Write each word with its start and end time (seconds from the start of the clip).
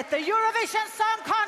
Let 0.00 0.08
the 0.08 0.16
Eurovision 0.16 0.86
Song 0.96 1.18
Contest 1.24 1.39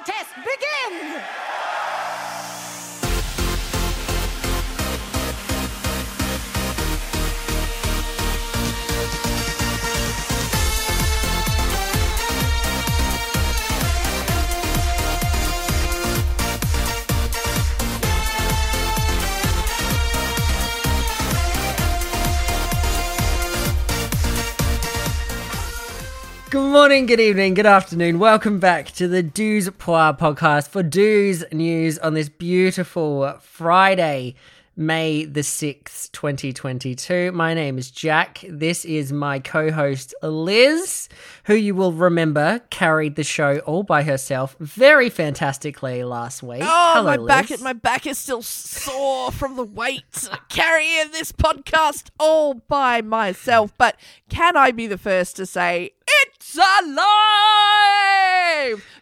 morning, 26.92 27.06
good 27.06 27.20
evening, 27.20 27.54
good 27.54 27.64
afternoon. 27.64 28.18
Welcome 28.18 28.60
back 28.60 28.90
to 28.92 29.08
the 29.08 29.22
Douze 29.22 29.70
Points 29.70 30.20
podcast 30.20 30.68
for 30.68 30.82
Douze 30.82 31.42
News 31.50 31.98
on 31.98 32.12
this 32.12 32.28
beautiful 32.28 33.38
Friday, 33.40 34.34
May 34.76 35.24
the 35.24 35.40
6th, 35.40 36.12
2022. 36.12 37.32
My 37.32 37.54
name 37.54 37.78
is 37.78 37.90
Jack. 37.90 38.44
This 38.46 38.84
is 38.84 39.10
my 39.10 39.38
co 39.38 39.70
host, 39.70 40.14
Liz, 40.22 41.08
who 41.44 41.54
you 41.54 41.74
will 41.74 41.92
remember 41.92 42.60
carried 42.68 43.16
the 43.16 43.24
show 43.24 43.60
all 43.60 43.84
by 43.84 44.02
herself 44.02 44.54
very 44.60 45.08
fantastically 45.08 46.04
last 46.04 46.42
week. 46.42 46.62
Oh, 46.62 46.92
Hello, 46.96 47.16
my 47.16 47.26
back 47.26 47.60
my 47.60 47.72
back 47.72 48.06
is 48.06 48.18
still 48.18 48.42
sore 48.42 49.30
from 49.32 49.56
the 49.56 49.64
weight 49.64 50.28
carrying 50.50 51.10
this 51.12 51.32
podcast 51.32 52.10
all 52.18 52.52
by 52.52 53.00
myself. 53.00 53.72
But 53.78 53.96
can 54.28 54.58
I 54.58 54.72
be 54.72 54.86
the 54.86 54.98
first 54.98 55.36
to 55.36 55.46
say 55.46 55.92
it's 56.42 56.56
alive? 56.56 56.98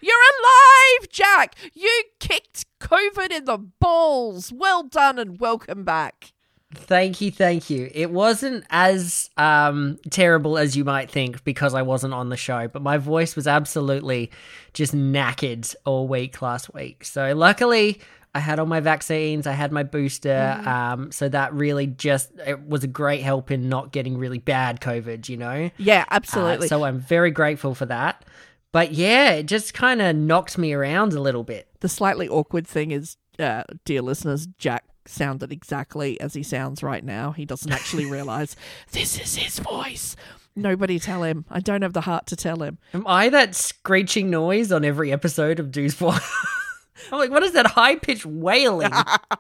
You're 0.01 0.17
alive, 0.17 1.09
Jack. 1.11 1.55
You 1.73 2.03
kicked 2.19 2.67
COVID 2.81 3.31
in 3.31 3.47
the 3.47 3.57
balls. 3.57 4.53
Well 4.53 4.83
done 4.83 5.19
and 5.19 5.41
welcome 5.41 5.85
back. 5.85 6.33
Thank 6.73 7.21
you, 7.21 7.33
thank 7.33 7.69
you. 7.69 7.91
It 7.93 8.13
wasn't 8.13 8.65
as 8.71 9.29
um, 9.37 9.99
terrible 10.11 10.57
as 10.57 10.77
you 10.77 10.85
might 10.85 11.11
think 11.11 11.43
because 11.43 11.75
I 11.75 11.83
wasn't 11.83 12.15
on 12.15 12.29
the 12.29 12.37
show, 12.37 12.69
but 12.69 12.81
my 12.83 12.97
voice 12.97 13.35
was 13.35 13.49
absolutely 13.49 14.31
just 14.73 14.95
knackered 14.95 15.75
all 15.85 16.07
week 16.07 16.41
last 16.43 16.73
week. 16.73 17.05
So 17.05 17.35
luckily, 17.35 18.01
I 18.35 18.39
had 18.41 18.59
all 18.61 18.67
my 18.67 18.81
vaccines, 18.81 19.47
I 19.47 19.53
had 19.53 19.73
my 19.73 19.83
booster, 19.83 20.61
um, 20.65 21.11
so 21.11 21.29
that 21.29 21.53
really 21.53 21.87
just 21.89 22.31
it 22.47 22.67
was 22.69 22.85
a 22.85 22.87
great 22.89 23.23
help 23.23 23.51
in 23.51 23.69
not 23.69 23.91
getting 23.93 24.17
really 24.19 24.39
bad 24.39 24.81
COVID. 24.81 25.29
You 25.29 25.37
know, 25.37 25.71
Yeah, 25.79 26.03
Uh, 26.03 26.15
absolutely. 26.15 26.69
so 26.69 26.85
I'm 26.85 27.01
very 27.01 27.31
grateful 27.33 27.75
for 27.75 27.87
that. 27.87 28.25
But 28.73 28.93
yeah, 28.93 29.33
it 29.33 29.47
just 29.47 29.75
kind 29.75 30.01
of 30.01 30.15
knocked 30.15 30.57
me 30.57 30.73
around 30.73 31.13
a 31.13 31.21
little 31.21 31.43
bit. 31.43 31.67
the 31.81 31.89
slightly 31.89 32.29
awkward 32.29 32.67
thing 32.69 32.93
is, 32.93 33.17
uh, 33.39 33.65
dear 33.85 34.01
listeners, 34.03 34.47
Jack 34.59 34.85
sounded 35.07 35.51
exactly 35.51 36.21
as 36.21 36.35
he 36.35 36.43
sounds 36.45 36.83
right 36.83 37.03
now. 37.03 37.33
He 37.33 37.45
doesn't 37.45 37.73
actually 37.73 38.07
realize 38.11 38.55
this 38.93 39.19
is 39.19 39.35
his 39.35 39.59
voice. 39.59 40.15
Nobody 40.55 40.99
tell 41.01 41.23
him. 41.25 41.47
I 41.51 41.59
don't 41.61 41.83
have 41.83 41.95
the 41.95 42.03
heart 42.03 42.27
to 42.29 42.37
tell 42.37 42.63
him. 42.63 42.79
Am 42.95 43.05
I 43.07 43.29
that 43.31 43.55
screeching 43.57 44.31
noise 44.31 44.71
on 44.71 44.85
every 44.85 45.11
episode 45.11 45.59
of 45.59 45.73
Boy? 45.99 46.17
I'm 47.13 47.19
like, 47.19 47.31
what 47.31 47.43
is 47.43 47.53
that 47.53 47.67
high 47.67 47.97
pitched 47.97 48.27
wailing? 48.27 48.93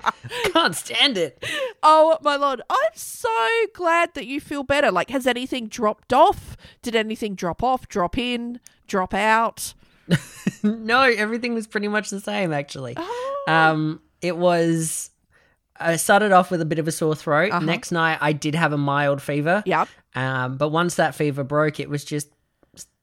Can't 0.52 0.74
stand 0.74 1.18
it. 1.18 1.44
Oh 1.82 2.18
my 2.22 2.36
lord, 2.36 2.62
I'm 2.68 2.92
so 2.94 3.28
glad 3.74 4.14
that 4.14 4.26
you 4.26 4.40
feel 4.40 4.62
better. 4.62 4.90
Like, 4.90 5.10
has 5.10 5.26
anything 5.26 5.68
dropped 5.68 6.12
off? 6.12 6.56
Did 6.82 6.94
anything 6.96 7.34
drop 7.34 7.62
off, 7.62 7.88
drop 7.88 8.18
in, 8.18 8.60
drop 8.86 9.14
out? 9.14 9.74
No, 10.62 11.02
everything 11.02 11.54
was 11.54 11.66
pretty 11.66 11.88
much 11.88 12.10
the 12.10 12.20
same 12.20 12.52
actually. 12.52 12.94
Oh. 12.96 13.44
Um, 13.48 14.00
it 14.20 14.36
was. 14.36 15.10
I 15.78 15.96
started 15.96 16.32
off 16.32 16.50
with 16.50 16.60
a 16.60 16.66
bit 16.66 16.78
of 16.78 16.86
a 16.86 16.92
sore 16.92 17.16
throat. 17.16 17.52
Uh-huh. 17.52 17.64
Next 17.64 17.90
night, 17.90 18.18
I 18.20 18.34
did 18.34 18.54
have 18.54 18.74
a 18.74 18.76
mild 18.76 19.22
fever. 19.22 19.62
Yep. 19.64 19.88
Um, 20.14 20.58
but 20.58 20.68
once 20.68 20.96
that 20.96 21.14
fever 21.14 21.42
broke, 21.44 21.80
it 21.80 21.88
was 21.88 22.04
just 22.04 22.28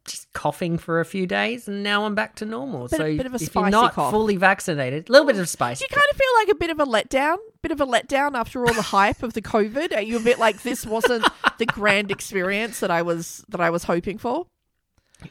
just 0.08 0.32
coughing 0.34 0.78
for 0.78 1.00
a 1.00 1.06
few 1.06 1.28
days, 1.28 1.68
and 1.68 1.84
now 1.84 2.06
I'm 2.06 2.16
back 2.16 2.36
to 2.38 2.46
normal. 2.46 2.88
Bit- 2.88 2.98
so 2.98 3.18
bit 3.18 3.26
of 3.26 3.34
a 3.34 3.36
if 3.36 3.54
you're 3.54 3.70
not 3.70 3.94
cough. 3.94 4.12
fully 4.12 4.36
vaccinated, 4.38 5.10
a 5.10 5.12
little 5.12 5.28
bit 5.28 5.38
of 5.38 5.48
spice. 5.48 5.80
Do 5.80 5.86
you 5.90 5.96
kind 5.96 6.08
of 6.12 6.18
feel 6.18 6.34
like 6.40 6.50
a 6.50 6.56
bit 6.56 6.70
of 6.70 6.80
a 6.80 6.86
letdown? 6.86 7.38
Bit 7.62 7.72
of 7.72 7.82
a 7.82 7.86
letdown 7.86 8.36
after 8.36 8.66
all 8.66 8.74
the 8.74 8.82
hype 8.98 9.22
of 9.24 9.34
the 9.34 9.42
COVID? 9.42 9.96
Are 9.96 10.02
you 10.02 10.18
a 10.18 10.22
bit 10.22 10.40
like 10.40 10.64
this 10.64 10.86
wasn't 10.86 11.28
the 11.60 11.66
grand 11.66 12.10
experience 12.12 12.80
that 12.80 12.90
I 12.92 13.02
was 13.02 13.44
that 13.50 13.62
I 13.62 13.70
was 13.70 13.84
hoping 13.84 14.18
for? 14.18 14.48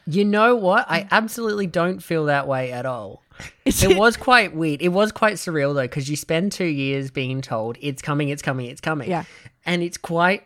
You 0.05 0.25
know 0.25 0.55
what? 0.55 0.85
I 0.89 1.07
absolutely 1.11 1.67
don't 1.67 2.03
feel 2.03 2.25
that 2.25 2.47
way 2.47 2.71
at 2.71 2.85
all. 2.85 3.23
Is 3.65 3.83
It 3.83 3.97
was 3.97 4.17
quite 4.17 4.55
weird. 4.55 4.81
It 4.81 4.89
was 4.89 5.11
quite 5.11 5.35
surreal 5.35 5.73
though, 5.73 5.83
because 5.83 6.09
you 6.09 6.15
spend 6.15 6.51
two 6.51 6.65
years 6.65 7.11
being 7.11 7.41
told 7.41 7.77
it's 7.79 8.01
coming, 8.01 8.29
it's 8.29 8.41
coming, 8.41 8.65
it's 8.65 8.81
coming. 8.81 9.09
Yeah. 9.09 9.23
And 9.65 9.81
it's 9.81 9.97
quite 9.97 10.43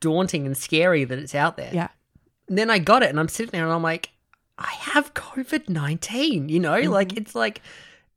daunting 0.00 0.46
and 0.46 0.56
scary 0.56 1.04
that 1.04 1.18
it's 1.18 1.34
out 1.34 1.56
there. 1.56 1.70
Yeah. 1.72 1.88
Then 2.56 2.68
I 2.68 2.78
got 2.78 3.02
it 3.02 3.10
and 3.10 3.18
I'm 3.20 3.28
sitting 3.28 3.52
there 3.52 3.64
and 3.64 3.72
I'm 3.72 3.82
like, 3.82 4.10
I 4.58 4.72
have 4.72 5.14
COVID 5.14 5.68
19, 5.68 6.48
you 6.48 6.60
know? 6.60 6.72
Mm-hmm. 6.72 6.90
Like, 6.90 7.16
it's 7.16 7.34
like, 7.34 7.62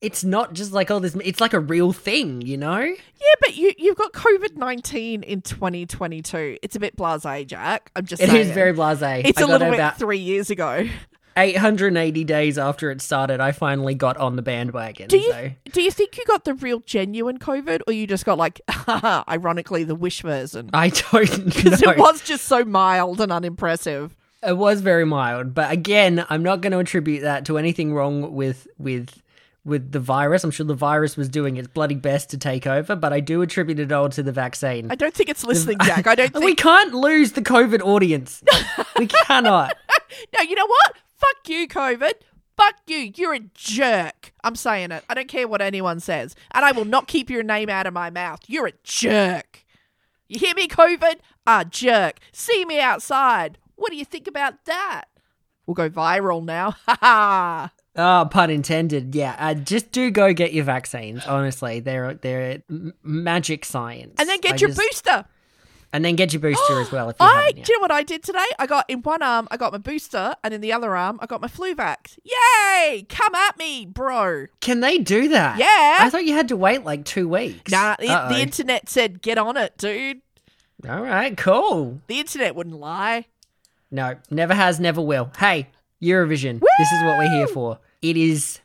it's 0.01 0.23
not 0.23 0.53
just 0.53 0.73
like, 0.73 0.91
oh, 0.91 0.99
this, 0.99 1.15
it's 1.23 1.39
like 1.39 1.53
a 1.53 1.59
real 1.59 1.93
thing, 1.93 2.41
you 2.41 2.57
know? 2.57 2.79
Yeah, 2.81 3.33
but 3.39 3.55
you 3.55 3.71
you've 3.77 3.95
got 3.95 4.11
COVID 4.11 4.57
nineteen 4.57 5.23
in 5.23 5.41
twenty 5.41 5.85
twenty 5.85 6.21
two. 6.21 6.57
It's 6.61 6.75
a 6.75 6.79
bit 6.79 6.97
blasé, 6.97 7.47
Jack. 7.47 7.89
I'm 7.95 8.05
just 8.05 8.21
It 8.21 8.29
saying. 8.29 8.49
is 8.49 8.51
very 8.51 8.73
blase. 8.73 9.01
It's 9.25 9.39
I 9.39 9.43
a 9.43 9.47
little 9.47 9.69
bit 9.69 9.75
about 9.75 9.97
three 9.97 10.17
years 10.17 10.49
ago. 10.49 10.85
880 11.35 12.23
days 12.25 12.57
after 12.57 12.91
it 12.91 13.01
started, 13.01 13.39
I 13.39 13.51
finally 13.53 13.95
got 13.95 14.17
on 14.17 14.35
the 14.35 14.41
bandwagon. 14.41 15.07
Do 15.07 15.17
you 15.17 15.31
so. 15.31 15.51
do 15.71 15.81
you 15.81 15.89
think 15.89 16.17
you 16.17 16.25
got 16.25 16.43
the 16.45 16.53
real 16.53 16.79
genuine 16.81 17.39
COVID, 17.39 17.81
or 17.87 17.93
you 17.93 18.05
just 18.05 18.25
got 18.25 18.37
like, 18.37 18.61
ironically, 19.27 19.83
the 19.83 19.95
wish 19.95 20.21
version? 20.21 20.69
I 20.73 20.89
don't 20.89 21.45
Because 21.45 21.81
it 21.81 21.97
was 21.97 22.21
just 22.21 22.45
so 22.45 22.63
mild 22.65 23.21
and 23.21 23.31
unimpressive. 23.31 24.15
It 24.45 24.57
was 24.57 24.81
very 24.81 25.05
mild, 25.05 25.53
but 25.53 25.71
again, 25.71 26.25
I'm 26.29 26.43
not 26.43 26.61
going 26.61 26.71
to 26.71 26.79
attribute 26.79 27.21
that 27.21 27.45
to 27.45 27.57
anything 27.57 27.93
wrong 27.93 28.33
with 28.33 28.67
with 28.77 29.21
with 29.65 29.91
the 29.91 29.99
virus. 29.99 30.43
I'm 30.43 30.51
sure 30.51 30.65
the 30.65 30.73
virus 30.73 31.15
was 31.15 31.29
doing 31.29 31.57
its 31.57 31.67
bloody 31.67 31.95
best 31.95 32.29
to 32.31 32.37
take 32.37 32.67
over, 32.67 32.95
but 32.95 33.13
I 33.13 33.19
do 33.19 33.41
attribute 33.41 33.79
it 33.79 33.91
all 33.91 34.09
to 34.09 34.23
the 34.23 34.31
vaccine. 34.31 34.91
I 34.91 34.95
don't 34.95 35.13
think 35.13 35.29
it's 35.29 35.43
listening, 35.43 35.77
Jack. 35.83 36.07
I 36.07 36.15
don't 36.15 36.33
we 36.43 36.55
can't 36.55 36.93
lose 36.93 37.33
the 37.33 37.41
COVID 37.41 37.81
audience. 37.81 38.43
we 38.99 39.07
cannot. 39.07 39.75
No, 40.35 40.41
you 40.41 40.55
know 40.55 40.67
what? 40.67 40.97
Fuck 41.17 41.47
you, 41.47 41.67
COVID. 41.67 42.13
Fuck 42.57 42.75
you. 42.87 43.11
You're 43.15 43.35
a 43.35 43.39
jerk. 43.55 44.33
I'm 44.43 44.55
saying 44.55 44.91
it. 44.91 45.03
I 45.09 45.13
don't 45.13 45.27
care 45.27 45.47
what 45.47 45.61
anyone 45.61 45.99
says, 45.99 46.35
and 46.51 46.65
I 46.65 46.71
will 46.71 46.85
not 46.85 47.07
keep 47.07 47.29
your 47.29 47.43
name 47.43 47.69
out 47.69 47.87
of 47.87 47.93
my 47.93 48.09
mouth. 48.09 48.41
You're 48.47 48.67
a 48.67 48.73
jerk. 48.83 49.65
You 50.27 50.39
hear 50.39 50.55
me, 50.55 50.67
COVID? 50.67 51.15
A 51.47 51.65
jerk. 51.65 52.19
See 52.31 52.65
me 52.65 52.79
outside. 52.79 53.57
What 53.75 53.91
do 53.91 53.97
you 53.97 54.05
think 54.05 54.27
about 54.27 54.65
that? 54.65 55.05
We'll 55.65 55.75
go 55.75 55.89
viral 55.89 56.43
now. 56.43 56.75
Ha 56.85 56.97
ha. 57.01 57.71
Oh, 57.95 58.27
pun 58.29 58.49
intended. 58.49 59.13
Yeah, 59.13 59.35
uh, 59.37 59.53
just 59.53 59.91
do 59.91 60.09
go 60.09 60.33
get 60.33 60.51
your 60.51 60.63
vaccines. 60.65 61.25
Honestly, 61.25 61.79
they're 61.79 62.15
they're 62.15 62.63
m- 62.69 62.93
magic 63.03 63.65
science. 63.65 64.15
And 64.19 64.27
then 64.27 64.39
get 64.41 64.53
I 64.53 64.57
your 64.57 64.69
just- 64.69 64.79
booster. 64.79 65.25
And 65.95 66.03
then 66.03 66.15
get 66.15 66.33
your 66.33 66.39
booster 66.39 66.81
as 66.81 66.91
well 66.91 67.11
if 67.11 67.17
you 67.19 67.25
I 67.27 67.51
do 67.51 67.61
you 67.71 67.77
know 67.77 67.81
what 67.81 67.91
I 67.91 68.01
did 68.01 68.23
today? 68.23 68.43
I 68.57 68.65
got 68.65 68.89
in 68.89 69.03
one 69.03 69.21
arm 69.21 69.47
I 69.51 69.57
got 69.57 69.71
my 69.71 69.77
booster, 69.77 70.33
and 70.43 70.51
in 70.51 70.59
the 70.59 70.73
other 70.73 70.95
arm 70.97 71.19
I 71.21 71.27
got 71.27 71.39
my 71.39 71.47
flu 71.47 71.75
vax. 71.75 72.17
Yay! 72.23 73.05
Come 73.07 73.35
at 73.35 73.59
me, 73.59 73.85
bro. 73.85 74.47
Can 74.59 74.79
they 74.79 74.97
do 74.97 75.29
that? 75.29 75.59
Yeah. 75.59 75.97
I 75.99 76.09
thought 76.09 76.25
you 76.25 76.33
had 76.33 76.47
to 76.47 76.57
wait 76.57 76.83
like 76.83 77.05
two 77.05 77.27
weeks. 77.29 77.71
Nah, 77.71 77.95
the, 77.99 78.07
the 78.07 78.41
internet 78.41 78.89
said 78.89 79.21
get 79.21 79.37
on 79.37 79.55
it, 79.55 79.77
dude. 79.77 80.21
All 80.89 81.03
right, 81.03 81.37
cool. 81.37 82.01
The 82.07 82.19
internet 82.19 82.55
wouldn't 82.55 82.79
lie. 82.79 83.27
No, 83.93 84.15
never 84.31 84.55
has, 84.55 84.79
never 84.79 85.01
will. 85.01 85.31
Hey, 85.37 85.69
Eurovision. 86.01 86.59
This 86.79 86.91
is 86.91 87.03
what 87.03 87.19
we're 87.19 87.29
here 87.29 87.47
for. 87.47 87.77
It 88.01 88.17
is 88.17 88.59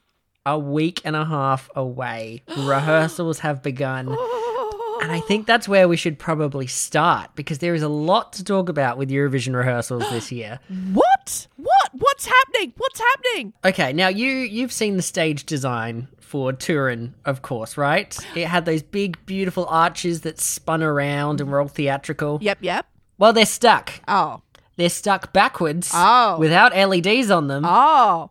a 0.46 0.58
week 0.58 1.02
and 1.04 1.14
a 1.14 1.26
half 1.26 1.68
away. 1.76 2.42
Rehearsals 2.56 3.40
have 3.40 3.62
begun. 3.62 4.06
Oh. 4.08 5.00
And 5.02 5.12
I 5.12 5.20
think 5.20 5.46
that's 5.46 5.68
where 5.68 5.86
we 5.86 5.98
should 5.98 6.18
probably 6.18 6.66
start 6.66 7.30
because 7.36 7.58
there 7.58 7.74
is 7.74 7.82
a 7.82 7.88
lot 7.88 8.32
to 8.32 8.42
talk 8.42 8.70
about 8.70 8.96
with 8.96 9.10
Eurovision 9.10 9.54
rehearsals 9.54 10.02
this 10.10 10.32
year. 10.32 10.60
What? 10.94 11.46
What? 11.56 11.90
What's 11.92 12.26
happening? 12.26 12.72
What's 12.78 12.98
happening? 12.98 13.52
Okay, 13.64 13.92
now 13.92 14.08
you 14.08 14.28
you've 14.28 14.72
seen 14.72 14.96
the 14.96 15.02
stage 15.02 15.44
design 15.44 16.08
for 16.20 16.52
Turin, 16.54 17.14
of 17.26 17.42
course, 17.42 17.76
right? 17.76 18.16
It 18.34 18.46
had 18.46 18.64
those 18.64 18.82
big, 18.82 19.24
beautiful 19.26 19.66
arches 19.66 20.22
that 20.22 20.40
spun 20.40 20.82
around 20.82 21.40
and 21.40 21.50
were 21.50 21.60
all 21.60 21.68
theatrical. 21.68 22.38
Yep, 22.40 22.58
yep. 22.62 22.86
Well, 23.18 23.32
they're 23.32 23.46
stuck. 23.46 23.92
Oh. 24.08 24.42
They're 24.78 24.88
stuck 24.88 25.32
backwards 25.34 25.90
Oh. 25.92 26.38
without 26.38 26.72
LEDs 26.74 27.30
on 27.30 27.48
them, 27.48 27.64
Oh. 27.66 28.30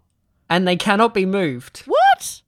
and 0.50 0.68
they 0.68 0.78
cannot 0.78 1.14
be 1.14 1.26
moved. 1.26 1.84
What? 1.86 2.42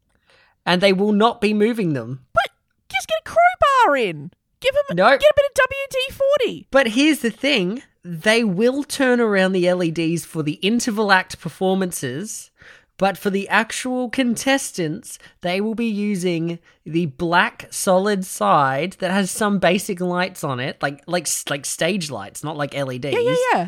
And 0.66 0.82
they 0.82 0.94
will 0.94 1.12
not 1.12 1.42
be 1.42 1.54
moving 1.54 1.94
them. 1.94 2.22
But 2.34 2.50
just 2.92 3.08
get 3.08 3.20
a 3.20 3.30
crowbar 3.30 3.98
in. 3.98 4.32
Give 4.62 4.74
him 4.90 4.96
No. 4.96 5.10
get 5.12 5.22
a 5.22 5.34
bit 5.36 5.46
of 5.46 5.54
WD 5.54 6.14
forty. 6.14 6.68
But 6.72 6.88
here's 6.90 7.20
the 7.20 7.30
thing 7.30 7.84
they 8.04 8.44
will 8.44 8.84
turn 8.84 9.20
around 9.20 9.52
the 9.52 9.68
LEDs 9.72 10.24
for 10.26 10.44
the 10.44 10.54
interval 10.54 11.12
act 11.12 11.40
performances, 11.42 12.52
But 12.98 13.18
for 13.18 13.30
the 13.30 13.48
actual 13.48 14.10
contestants, 14.10 15.20
they 15.40 15.62
will 15.62 15.74
be 15.76 15.86
using 15.88 16.60
the 16.86 17.06
black 17.06 17.68
solid 17.72 18.26
side 18.26 18.98
that 19.00 19.12
has 19.12 19.32
some 19.32 19.58
basic 19.58 20.02
lights 20.02 20.44
on 20.44 20.60
it, 20.60 20.82
like 20.82 21.02
like 21.08 21.26
like 21.50 21.66
stage 21.66 22.12
lights, 22.12 22.44
not 22.44 22.58
like 22.58 22.74
LEDs. 22.74 23.14
Yeah, 23.14 23.20
yeah, 23.20 23.36
yeah. 23.54 23.68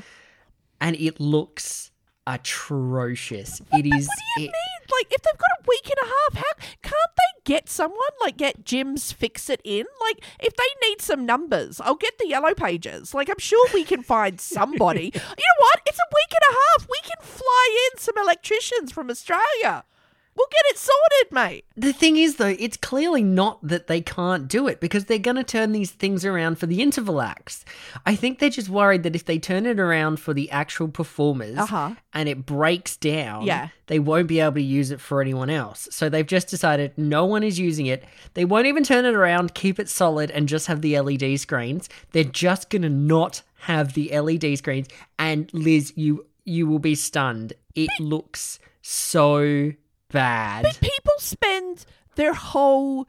And 0.82 0.96
it 0.98 1.20
looks 1.20 1.92
atrocious. 2.28 3.62
It 3.74 3.86
is. 3.86 4.08
What 4.08 4.18
do 4.36 4.42
you 4.42 4.48
it- 4.48 4.52
mean? 4.52 4.82
Like, 4.92 5.14
if 5.14 5.22
they've 5.22 5.38
got 5.38 5.52
a 5.60 5.64
week 5.68 5.86
and 5.86 5.96
a 6.04 6.06
half, 6.06 6.44
how 6.44 6.66
can't 6.82 7.12
they 7.18 7.42
get 7.46 7.70
someone 7.70 7.98
like 8.20 8.36
get 8.36 8.66
Jim's 8.66 9.12
fix 9.14 9.50
it 9.50 9.62
in? 9.64 9.86
Like, 10.02 10.24
if 10.40 10.54
they 10.56 10.88
need 10.90 11.02
some 11.02 11.26
numbers, 11.26 11.80
I'll 11.80 11.96
get 11.96 12.18
the 12.18 12.28
yellow 12.28 12.54
pages. 12.54 13.14
Like, 13.14 13.30
I'm 13.30 13.40
sure 13.40 13.66
we 13.74 13.84
can 13.86 14.04
find 14.04 14.40
somebody. 14.42 15.06
you 15.06 15.12
know 15.22 15.60
what? 15.60 15.80
It's 15.86 15.98
a 15.98 16.14
week 16.14 16.34
and 16.34 16.56
a 16.56 16.60
half. 16.60 16.90
We 16.90 17.00
can 17.04 17.26
fly 17.26 17.90
in 17.94 18.00
some 18.00 18.18
electricians 18.18 18.92
from 18.92 19.10
Australia. 19.10 19.86
We'll 20.34 20.48
get 20.50 20.62
it 20.72 20.78
sorted, 20.78 21.32
mate. 21.32 21.66
The 21.76 21.92
thing 21.92 22.16
is, 22.18 22.38
though, 22.38 22.56
it's 22.58 22.78
clearly 22.78 23.22
not 23.22 23.60
that 23.68 23.88
they 23.88 24.00
can't 24.02 24.48
do 24.48 24.68
it 24.68 24.80
because 24.80 25.06
they're 25.06 25.20
going 25.20 25.36
to 25.36 25.44
turn 25.44 25.74
these 25.74 25.92
things 25.92 26.24
around 26.26 26.58
for 26.58 26.66
the 26.68 26.82
interval 26.82 27.22
acts. 27.22 27.66
I 28.06 28.16
think 28.16 28.40
they're 28.40 28.50
just 28.50 28.70
worried 28.70 29.04
that 29.04 29.16
if 29.16 29.26
they 29.26 29.38
turn 29.40 29.66
it 29.66 29.78
around 29.80 30.22
for 30.22 30.34
the 30.34 30.50
actual 30.50 30.88
performers 30.88 31.58
Uh-huh. 31.58 31.96
and 32.14 32.30
it 32.30 32.46
breaks 32.46 32.96
down, 32.96 33.44
Yeah. 33.46 33.68
they 33.88 34.00
won't 34.00 34.28
be 34.28 34.40
able 34.40 34.54
to 34.54 34.62
use 34.62 34.90
it 34.90 35.02
for 35.02 35.22
anyone 35.22 35.50
else. 35.50 35.90
So 35.92 36.08
they've 36.08 36.26
just 36.26 36.48
decided 36.48 36.94
no 36.98 37.26
one 37.26 37.44
is 37.44 37.60
using 37.60 37.88
it. 37.88 38.06
They 38.34 38.46
won't 38.46 38.68
even 38.68 38.84
turn 38.84 39.04
it 39.06 39.14
around, 39.14 39.54
keep 39.54 39.80
it 39.80 39.90
solid, 39.90 40.32
and 40.32 40.48
just 40.48 40.68
have 40.68 40.82
the 40.82 40.96
LED 40.98 41.38
screens. 41.38 41.90
They're 42.14 42.24
just 42.24 42.70
going 42.70 42.84
to 42.84 42.90
not 42.90 43.42
have 43.64 43.94
the 43.96 44.10
LED 44.12 44.56
screens. 44.58 44.88
And 45.20 45.50
Liz, 45.54 45.92
you 45.98 46.26
you 46.46 46.66
will 46.66 46.80
be 46.80 46.96
stunned. 46.96 47.54
It 47.76 47.90
looks 48.00 48.58
so 48.82 49.72
bad. 50.12 50.66
People 50.82 51.14
spend 51.18 51.86
their 52.16 52.34
whole 52.34 53.08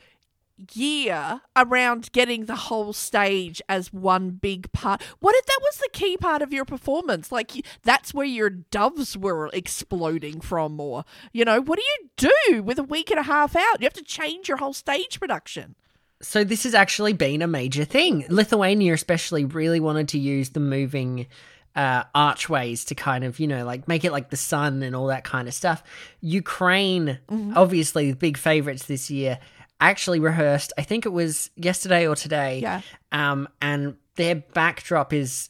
year 0.75 1.40
around 1.56 2.12
getting 2.12 2.44
the 2.44 2.54
whole 2.54 2.93
stage 2.93 3.60
as 3.69 3.93
one 3.93 4.31
big 4.31 4.70
part. 4.72 5.02
What 5.19 5.34
if 5.34 5.46
that 5.46 5.58
was 5.60 5.78
the 5.78 5.88
key 5.93 6.16
part 6.16 6.43
of 6.43 6.52
your 6.52 6.64
performance? 6.64 7.32
Like 7.32 7.52
that's 7.82 8.14
where 8.14 8.26
your 8.26 8.50
doves 8.50 9.16
were 9.16 9.50
exploding 9.52 10.40
from, 10.40 10.81
or 10.81 11.04
you 11.32 11.44
know, 11.44 11.60
what 11.60 11.78
do 11.78 11.84
you 11.84 12.31
do 12.50 12.62
with 12.62 12.78
a 12.78 12.84
week 12.84 13.10
and 13.10 13.19
a 13.19 13.25
half 13.25 13.56
out? 13.56 13.81
You 13.81 13.87
have 13.87 13.93
to 13.94 14.05
change 14.05 14.48
your 14.48 14.58
whole 14.58 14.75
stage 14.75 15.19
production. 15.19 15.75
So 16.20 16.44
this 16.44 16.62
has 16.62 16.75
actually 16.75 17.14
been 17.14 17.43
a 17.43 17.48
major 17.48 17.84
thing. 17.84 18.25
Lithuania 18.28 18.93
especially 18.94 19.44
really 19.44 19.81
wanted 19.81 20.08
to 20.10 20.19
use 20.19 20.50
the 20.50 20.60
moving 20.60 21.26
uh, 21.74 22.04
archways 22.14 22.84
to 22.86 22.94
kind 22.94 23.24
of, 23.24 23.40
you 23.40 23.46
know, 23.46 23.64
like 23.64 23.88
make 23.88 24.04
it 24.04 24.12
like 24.12 24.30
the 24.30 24.36
sun 24.36 24.82
and 24.82 24.94
all 24.94 25.06
that 25.06 25.24
kind 25.24 25.48
of 25.48 25.54
stuff. 25.54 25.82
Ukraine, 26.20 27.19
obviously 27.56 28.10
the 28.10 28.16
big 28.16 28.36
favorites 28.36 28.84
this 28.86 29.10
year, 29.10 29.38
actually 29.80 30.20
rehearsed. 30.20 30.72
I 30.78 30.82
think 30.82 31.06
it 31.06 31.12
was 31.12 31.50
yesterday 31.56 32.06
or 32.06 32.14
today. 32.14 32.60
Yeah. 32.60 32.82
Um, 33.10 33.48
and 33.60 33.96
their 34.16 34.36
backdrop 34.36 35.12
is. 35.12 35.48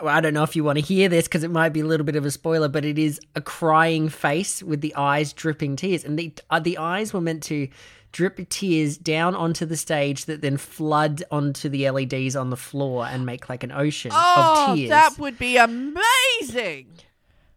well, 0.00 0.14
I 0.16 0.20
don't 0.20 0.34
know 0.34 0.42
if 0.44 0.56
you 0.56 0.64
want 0.64 0.78
to 0.78 0.84
hear 0.84 1.08
this 1.08 1.26
because 1.26 1.44
it 1.44 1.50
might 1.50 1.70
be 1.70 1.80
a 1.80 1.84
little 1.84 2.06
bit 2.06 2.16
of 2.16 2.24
a 2.24 2.30
spoiler, 2.30 2.68
but 2.68 2.84
it 2.84 2.98
is 2.98 3.20
a 3.34 3.40
crying 3.40 4.08
face 4.08 4.62
with 4.62 4.80
the 4.80 4.94
eyes 4.94 5.32
dripping 5.32 5.76
tears, 5.76 6.04
and 6.04 6.18
the 6.18 6.32
uh, 6.50 6.60
the 6.60 6.78
eyes 6.78 7.12
were 7.12 7.20
meant 7.20 7.42
to 7.44 7.68
drip 8.14 8.48
tears 8.48 8.96
down 8.96 9.34
onto 9.34 9.66
the 9.66 9.76
stage 9.76 10.26
that 10.26 10.40
then 10.40 10.56
flood 10.56 11.24
onto 11.32 11.68
the 11.68 11.90
LEDs 11.90 12.36
on 12.36 12.48
the 12.50 12.56
floor 12.56 13.04
and 13.04 13.26
make 13.26 13.48
like 13.48 13.64
an 13.64 13.72
ocean 13.72 14.12
Oh, 14.14 14.68
of 14.70 14.76
tears. 14.76 14.88
that 14.88 15.18
would 15.18 15.36
be 15.36 15.56
amazing. 15.56 16.86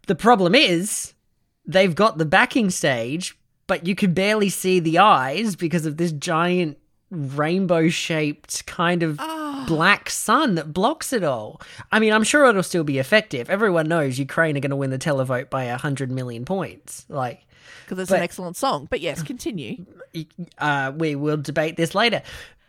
The 0.07 0.15
problem 0.15 0.56
is 0.56 1.13
they've 1.63 1.94
got 1.94 2.18
the 2.18 2.25
backing 2.25 2.71
stage, 2.71 3.38
but 3.68 3.86
you 3.86 3.94
can 3.94 4.15
barely 4.15 4.50
see 4.50 4.80
the 4.80 4.98
eyes 4.98 5.56
because 5.56 5.86
of 5.86 5.98
this 5.98 6.12
giant 6.12 6.80
rainbow 7.12 7.88
shaped 7.88 8.65
kind 8.65 9.03
of 9.03 9.18
oh. 9.19 9.63
black 9.68 10.10
sun 10.10 10.56
that 10.56 10.74
blocks 10.74 11.13
it 11.13 11.24
all. 11.24 11.62
I 11.92 12.00
mean, 12.00 12.12
I'm 12.13 12.24
sure 12.24 12.45
it'll 12.45 12.63
still 12.63 12.83
be 12.83 12.98
effective. 12.98 13.48
Everyone 13.48 13.88
knows 13.88 14.18
Ukraine 14.18 14.57
are 14.57 14.62
going 14.62 14.71
to 14.71 14.75
win 14.75 14.89
the 14.89 14.98
televote 14.98 15.51
by 15.51 15.68
100 15.68 16.10
million 16.10 16.45
points. 16.45 17.06
Like, 17.10 17.45
Because 17.85 17.99
it's 17.99 18.09
But- 18.09 18.17
an 18.17 18.23
excellent 18.23 18.57
song. 18.57 18.87
But 18.89 19.01
yes, 19.01 19.21
continue. 19.23 19.85
uh, 20.57 20.91
we 20.95 21.15
will 21.15 21.37
debate 21.37 21.77
this 21.77 21.93
later. 21.95 22.21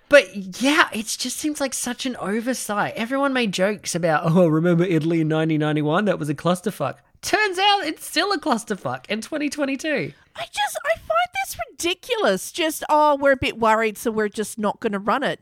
But 0.08 0.34
yeah, 0.62 0.88
it 0.92 1.04
just 1.18 1.36
seems 1.36 1.60
like 1.60 1.74
such 1.74 2.06
an 2.06 2.16
oversight. 2.16 2.94
Everyone 2.96 3.32
made 3.34 3.52
jokes 3.52 3.94
about, 3.94 4.22
oh, 4.24 4.46
remember 4.48 4.84
Italy 4.84 5.20
in 5.20 5.28
1991? 5.28 6.06
That 6.06 6.18
was 6.18 6.28
a 6.30 6.34
clusterfuck. 6.34 6.94
Turns 7.20 7.58
out 7.58 7.80
it's 7.84 8.06
still 8.06 8.32
a 8.32 8.38
clusterfuck 8.38 9.04
in 9.10 9.20
2022. 9.20 10.12
I 10.36 10.40
just 10.44 10.78
I 10.86 10.96
find 10.96 11.28
this 11.44 11.58
ridiculous. 11.70 12.52
Just 12.52 12.84
oh, 12.88 13.16
we're 13.20 13.32
a 13.32 13.36
bit 13.36 13.58
worried, 13.58 13.98
so 13.98 14.10
we're 14.10 14.28
just 14.28 14.56
not 14.58 14.78
going 14.80 14.92
to 14.92 14.98
run 15.00 15.22
it. 15.24 15.40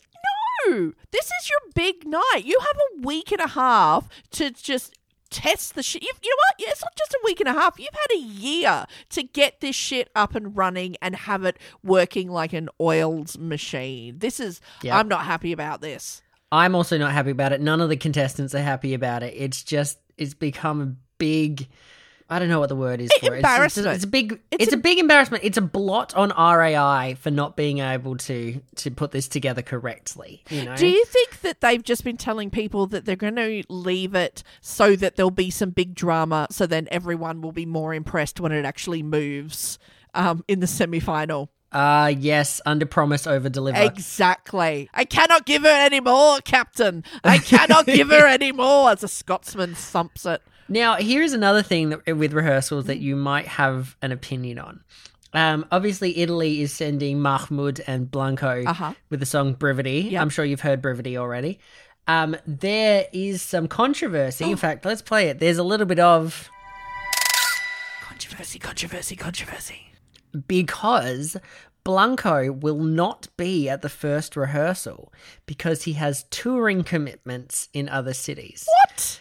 No, 0.66 0.92
this 1.12 1.26
is 1.26 1.48
your 1.50 1.58
big 1.74 2.06
night. 2.06 2.42
You 2.44 2.58
have 2.58 2.76
a 2.98 3.06
week 3.06 3.30
and 3.30 3.40
a 3.42 3.46
half 3.48 4.08
to 4.32 4.50
just 4.50 4.94
test 5.30 5.74
the 5.74 5.82
shit. 5.82 6.02
You, 6.02 6.10
you 6.22 6.30
know 6.30 6.36
what? 6.36 6.70
It's 6.70 6.82
not 6.82 6.96
just 6.96 7.12
a 7.12 7.20
week 7.24 7.40
and 7.40 7.48
a 7.48 7.52
half. 7.52 7.78
You've 7.78 7.88
had 7.92 8.16
a 8.16 8.20
year 8.20 8.86
to 9.10 9.22
get 9.22 9.60
this 9.60 9.76
shit 9.76 10.10
up 10.14 10.34
and 10.34 10.56
running 10.56 10.96
and 11.02 11.14
have 11.14 11.44
it 11.44 11.58
working 11.82 12.30
like 12.30 12.52
an 12.52 12.68
oiled 12.80 13.38
machine. 13.38 14.18
This 14.18 14.40
is. 14.40 14.60
Yeah. 14.82 14.98
I'm 14.98 15.08
not 15.08 15.24
happy 15.24 15.52
about 15.52 15.80
this. 15.80 16.22
I'm 16.52 16.74
also 16.74 16.96
not 16.96 17.12
happy 17.12 17.30
about 17.30 17.52
it. 17.52 17.60
None 17.60 17.80
of 17.80 17.88
the 17.88 17.96
contestants 17.96 18.54
are 18.54 18.62
happy 18.62 18.94
about 18.94 19.22
it. 19.22 19.34
It's 19.36 19.62
just 19.62 19.98
it's 20.16 20.34
become 20.34 20.80
a 20.80 20.94
big 21.18 21.68
I 22.28 22.38
don't 22.40 22.48
know 22.48 22.58
what 22.58 22.68
the 22.68 22.76
word 22.76 23.00
is 23.00 23.10
for 23.20 23.34
it. 23.34 23.38
It's- 23.38 23.76
It's, 23.76 23.86
it's 23.86 24.04
a 24.04 24.08
big 24.08 24.32
It's 24.50 24.64
it's, 24.64 24.72
a- 24.72 24.76
a, 24.76 24.80
big 24.80 24.98
embarrassment. 24.98 25.44
It's 25.44 25.56
a 25.58 25.62
blot 25.62 26.14
on 26.14 26.30
RAI 26.30 27.14
for 27.20 27.30
not 27.30 27.56
being 27.56 27.78
able 27.78 28.16
to 28.16 28.60
to 28.76 28.90
put 28.90 29.12
this 29.12 29.28
together 29.28 29.62
correctly, 29.62 30.42
you 30.50 30.64
know. 30.64 30.74
Do 30.76 30.88
you 30.88 31.04
think 31.04 31.40
that 31.42 31.60
they've 31.60 31.82
just 31.82 32.02
been 32.02 32.16
telling 32.16 32.50
people 32.50 32.86
that 32.88 33.04
they're 33.04 33.14
going 33.14 33.36
to 33.36 33.62
leave 33.68 34.14
it 34.16 34.42
so 34.60 34.96
that 34.96 35.14
there'll 35.16 35.30
be 35.30 35.50
some 35.50 35.70
big 35.70 35.94
drama, 35.94 36.48
so 36.50 36.66
then 36.66 36.88
everyone 36.90 37.42
will 37.42 37.52
be 37.52 37.66
more 37.66 37.94
impressed 37.94 38.40
when 38.40 38.50
it 38.50 38.64
actually 38.64 39.02
moves 39.04 39.78
um, 40.14 40.44
in 40.48 40.60
the 40.60 40.66
semi 40.66 41.00
final? 41.00 41.50
uh 41.72 42.12
yes, 42.16 42.60
under 42.64 42.86
promise 42.86 43.26
over 43.26 43.48
deliver. 43.48 43.78
Exactly. 43.82 44.88
I 44.94 45.04
cannot 45.04 45.46
give 45.46 45.62
her 45.62 45.68
any 45.68 46.00
more, 46.00 46.38
Captain. 46.40 47.04
I 47.24 47.38
cannot 47.38 47.86
give 47.86 48.08
her 48.08 48.26
any 48.38 48.50
more. 48.52 48.90
As 48.90 49.02
a 49.02 49.08
Scotsman 49.08 49.74
thumps 49.74 50.24
it. 50.26 50.42
Now, 50.68 50.96
here's 50.96 51.32
another 51.32 51.62
thing 51.62 51.90
that, 51.90 52.16
with 52.16 52.32
rehearsals 52.32 52.86
that 52.86 52.98
you 52.98 53.14
might 53.16 53.46
have 53.46 53.96
an 54.02 54.12
opinion 54.12 54.58
on. 54.58 54.80
Um, 55.32 55.66
obviously, 55.70 56.16
Italy 56.18 56.60
is 56.62 56.72
sending 56.72 57.20
Mahmood 57.20 57.82
and 57.86 58.10
Blanco 58.10 58.64
Uh-huh. 58.66 58.94
with 59.10 59.20
the 59.20 59.26
song 59.26 59.54
Brividi. 59.54 60.10
Yep. 60.12 60.22
I'm 60.22 60.30
sure 60.30 60.44
you've 60.44 60.60
heard 60.62 60.80
Brividi 60.82 61.16
already. 61.16 61.58
Um, 62.08 62.36
there 62.46 63.06
is 63.12 63.42
some 63.42 63.68
controversy. 63.68 64.44
Oh. 64.44 64.50
In 64.50 64.56
fact, 64.56 64.84
let's 64.84 65.02
play 65.02 65.28
it. 65.28 65.38
There's 65.38 65.58
a 65.58 65.64
little 65.64 65.86
bit 65.86 65.98
of 65.98 66.48
Controversy, 68.02 68.58
controversy, 68.58 69.14
controversy. 69.16 69.92
because 70.48 71.36
Blanco 71.84 72.50
will 72.52 72.78
not 72.82 73.28
be 73.36 73.68
at 73.68 73.82
the 73.82 73.88
first 73.88 74.36
rehearsal 74.36 75.12
because 75.46 75.82
he 75.84 75.92
has 75.94 76.24
touring 76.30 76.82
commitments 76.82 77.68
in 77.72 77.88
other 77.88 78.14
cities. 78.14 78.66
What? 78.88 79.20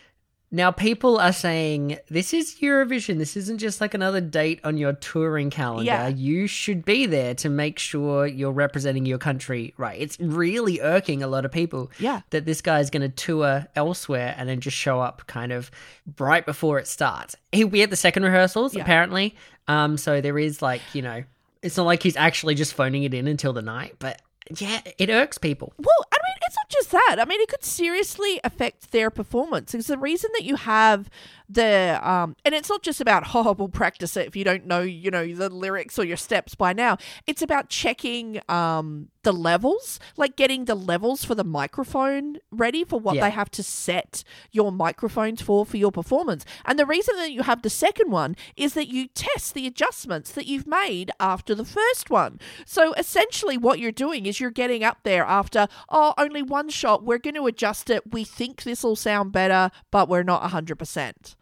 Now, 0.52 0.72
people 0.72 1.18
are 1.20 1.34
saying 1.34 1.98
this 2.10 2.34
is 2.34 2.56
Eurovision. 2.62 3.18
This 3.18 3.36
isn't 3.36 3.58
just 3.58 3.82
like 3.82 3.94
another 3.94 4.22
date 4.22 4.62
on 4.64 4.78
your 4.78 4.94
touring 4.94 5.50
calendar. 5.50 5.84
Yeah. 5.84 6.08
You 6.08 6.48
should 6.48 6.86
be 6.86 7.06
there 7.08 7.34
to 7.36 7.50
make 7.50 7.78
sure 7.80 8.25
you're 8.25 8.52
representing 8.52 9.06
your 9.06 9.18
country 9.18 9.74
right. 9.78 10.00
It's 10.00 10.18
really 10.20 10.80
irking 10.82 11.24
a 11.24 11.28
lot 11.28 11.44
of 11.46 11.52
people 11.52 11.92
Yeah. 12.00 12.22
that 12.30 12.46
this 12.46 12.62
guy 12.62 12.80
is 12.80 12.90
going 12.90 13.02
to 13.02 13.10
tour 13.10 13.66
elsewhere 13.75 14.34
and 14.38 14.48
then 14.48 14.62
just 14.62 14.78
show 14.78 15.02
up 15.02 15.24
kind 15.28 15.52
of 15.52 15.72
right 16.20 16.46
before 16.46 16.80
it 16.80 16.88
starts. 16.88 17.36
He'll 17.52 17.68
be 17.68 17.84
at 17.84 17.90
the 17.90 17.96
second 17.98 18.24
rehearsals, 18.24 18.75
Yeah. 18.75 18.84
apparently. 18.84 19.36
Um, 19.68 19.98
so 19.98 20.22
there 20.22 20.38
is 20.40 20.62
like, 20.62 20.82
you 20.94 21.02
know, 21.02 21.24
it's 21.64 21.75
not 21.75 21.86
like 21.88 22.04
he's 22.04 22.16
actually 22.16 22.56
just 22.56 22.74
phoning 22.75 23.04
it 23.04 23.14
in 23.14 23.28
until 23.28 23.52
the 23.52 23.64
night, 23.64 23.96
but 24.00 24.22
yeah, 24.58 24.80
it 25.00 25.10
irks 25.10 25.40
people. 25.40 25.74
Well, 25.80 26.06
it's 26.48 26.56
not 26.56 26.70
just 26.70 26.92
that. 26.92 27.18
I 27.20 27.25
mean, 27.25 27.42
it 27.42 27.50
could 27.50 27.64
seriously 27.64 28.40
affect 28.44 28.92
their 28.92 29.10
performance. 29.10 29.74
It's 29.74 29.88
the 29.88 29.98
reason 29.98 30.30
that 30.34 30.44
you 30.44 30.56
have 30.56 31.10
the 31.50 32.00
um, 32.08 32.36
and 32.44 32.56
it's 32.56 32.70
not 32.70 32.82
just 32.82 33.02
about 33.02 33.24
oh, 33.36 33.54
we'll 33.54 33.68
practice 33.68 34.18
it 34.18 34.28
if 34.28 34.36
you 34.36 34.44
don't 34.44 34.66
know, 34.66 34.82
you 34.82 35.12
know, 35.12 35.25
the 35.34 35.50
lyrics 35.50 35.98
or 36.00 36.06
your 36.06 36.18
steps 36.18 36.56
by 36.56 36.74
now. 36.74 36.98
It's 37.28 37.42
about 37.42 37.70
checking 37.70 38.40
um 38.50 39.10
the 39.25 39.34
levels, 39.34 40.00
like 40.15 40.38
getting 40.38 40.63
the 40.63 40.75
levels 40.75 41.25
for 41.25 41.36
the 41.36 41.44
microphone 41.44 42.38
ready 42.51 42.86
for 42.86 42.98
what 43.00 43.15
Yeah. 43.15 43.25
they 43.25 43.32
have 43.32 43.51
to 43.51 43.63
set 43.63 44.24
your 44.51 44.72
microphones 44.72 45.41
for 45.41 45.65
for 45.65 45.75
your 45.75 45.91
performance. 45.91 46.46
And 46.63 46.79
the 46.79 46.86
reason 46.86 47.17
that 47.17 47.34
you 47.34 47.44
have 47.44 47.62
the 47.62 47.70
second 47.70 48.10
one 48.12 48.38
is 48.55 48.74
that 48.75 48.88
you 48.88 49.08
test 49.08 49.53
the 49.53 49.67
adjustments 49.67 50.32
that 50.32 50.46
you've 50.46 50.65
made 50.67 51.12
after 51.20 51.53
the 51.53 51.65
first 51.65 52.10
one. 52.10 52.39
So 52.65 52.94
essentially 52.94 53.58
what 53.58 53.79
you're 53.79 53.91
doing 53.91 54.25
is 54.25 54.39
you're 54.39 54.51
getting 54.51 54.84
up 54.86 55.00
there 55.03 55.25
after 55.25 55.67
oh 55.89 56.13
only 56.17 56.41
one 56.41 56.70
shot, 56.70 57.03
we're 57.03 57.17
going 57.17 57.36
to 57.36 57.48
adjust 57.48 57.89
it. 57.89 58.13
We 58.13 58.24
think 58.24 58.63
this 58.63 58.84
will 58.84 58.96
sound 58.96 59.34
better, 59.34 59.72
but 59.91 60.08
we're 60.08 60.24
not 60.24 60.44
100%. 60.50 61.36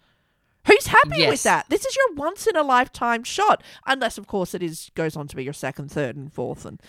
Who's 0.66 0.88
happy 0.88 1.28
with 1.28 1.44
that? 1.44 1.66
This 1.70 1.86
is 1.86 1.94
your 1.96 2.16
once 2.16 2.48
in 2.48 2.56
a 2.56 2.64
lifetime 2.64 3.26
shot, 3.26 3.62
unless 3.86 4.18
of 4.18 4.28
course 4.28 4.54
it 4.56 4.64
is 4.64 4.90
goes 4.96 5.18
on 5.18 5.28
to 5.28 5.36
be 5.36 5.44
your 5.44 5.52
second, 5.52 5.92
third, 5.92 6.16
and 6.16 6.32
fourth 6.32 6.66
and 6.66 6.80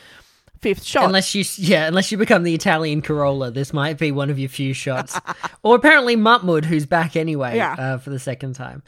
fifth 0.65 0.85
shot. 0.85 1.05
Unless 1.05 1.35
you, 1.35 1.45
yeah, 1.59 1.87
unless 1.87 2.11
you 2.11 2.19
become 2.19 2.43
the 2.43 2.55
Italian 2.55 3.03
Corolla, 3.03 3.51
this 3.51 3.73
might 3.73 3.99
be 3.99 4.11
one 4.11 4.31
of 4.31 4.39
your 4.39 4.49
few 4.49 4.73
shots. 4.75 5.19
or 5.63 5.77
apparently 5.77 6.17
Mahmood, 6.17 6.65
who's 6.65 6.87
back 6.87 7.15
anyway 7.17 7.57
Yeah. 7.57 7.75
uh, 7.79 7.99
for 7.99 8.11
the 8.11 8.19
second 8.19 8.55
time. 8.55 8.83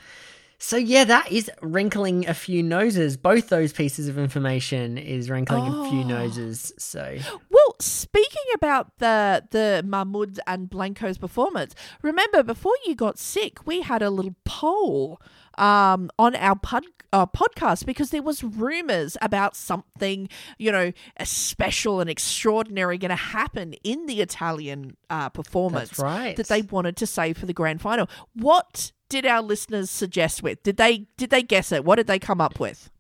So 0.59 0.79
yeah, 0.79 1.05
that 1.05 1.31
is 1.31 1.51
wrinkling 1.61 2.27
a 2.27 2.33
few 2.33 2.63
noses. 2.63 3.19
Both 3.19 3.51
those 3.51 3.75
pieces 3.75 4.09
of 4.09 4.17
information 4.19 4.97
is 4.97 5.29
wrinkling 5.29 5.65
a 5.67 5.91
few 5.91 6.01
Oh. 6.01 6.09
noses. 6.09 6.73
So 6.79 7.19
Well, 7.51 7.77
speaking 7.79 8.47
about 8.55 8.97
the 8.99 9.45
the 9.51 9.83
Mahmood 9.85 10.41
and 10.47 10.71
Blanco's 10.71 11.19
performance, 11.19 11.75
remember 12.01 12.43
before 12.43 12.73
you 12.87 12.95
got 12.95 13.19
sick, 13.19 13.67
we 13.67 13.83
had 13.83 14.01
a 14.01 14.09
little 14.09 14.35
poll 14.47 15.21
um, 15.59 16.11
on 16.19 16.35
our 16.37 16.57
pod, 16.57 16.85
uh, 17.13 17.27
podcast 17.27 17.87
because 17.87 18.11
there 18.11 18.23
was 18.23 18.43
rumors 18.43 19.17
about 19.23 19.57
something, 19.57 20.29
you 20.59 20.71
know, 20.71 20.93
special 21.25 22.01
and 22.01 22.11
extraordinary 22.11 22.99
going 22.99 23.11
to 23.11 23.17
happen 23.17 23.75
in 23.85 24.07
the 24.07 24.21
Italian 24.21 24.97
uh, 25.11 25.29
performance 25.29 25.99
right. 25.99 26.37
that 26.37 26.49
they 26.49 26.63
wanted 26.63 26.97
to 26.97 27.07
save 27.07 27.39
for 27.39 27.47
the 27.47 27.53
grand 27.53 27.81
final. 27.81 28.09
What 28.35 28.93
did 29.09 29.25
our 29.27 29.43
listeners 29.43 29.91
suggest 29.91 30.43
with? 30.43 30.63
Did 30.63 30.77
they 30.77 31.07
did 31.17 31.31
they 31.31 31.43
guess 31.43 31.73
it? 31.73 31.85
What 31.85 31.97
did 31.97 32.07
they 32.07 32.19
come 32.19 32.41
up 32.41 32.59
with? 32.59 32.91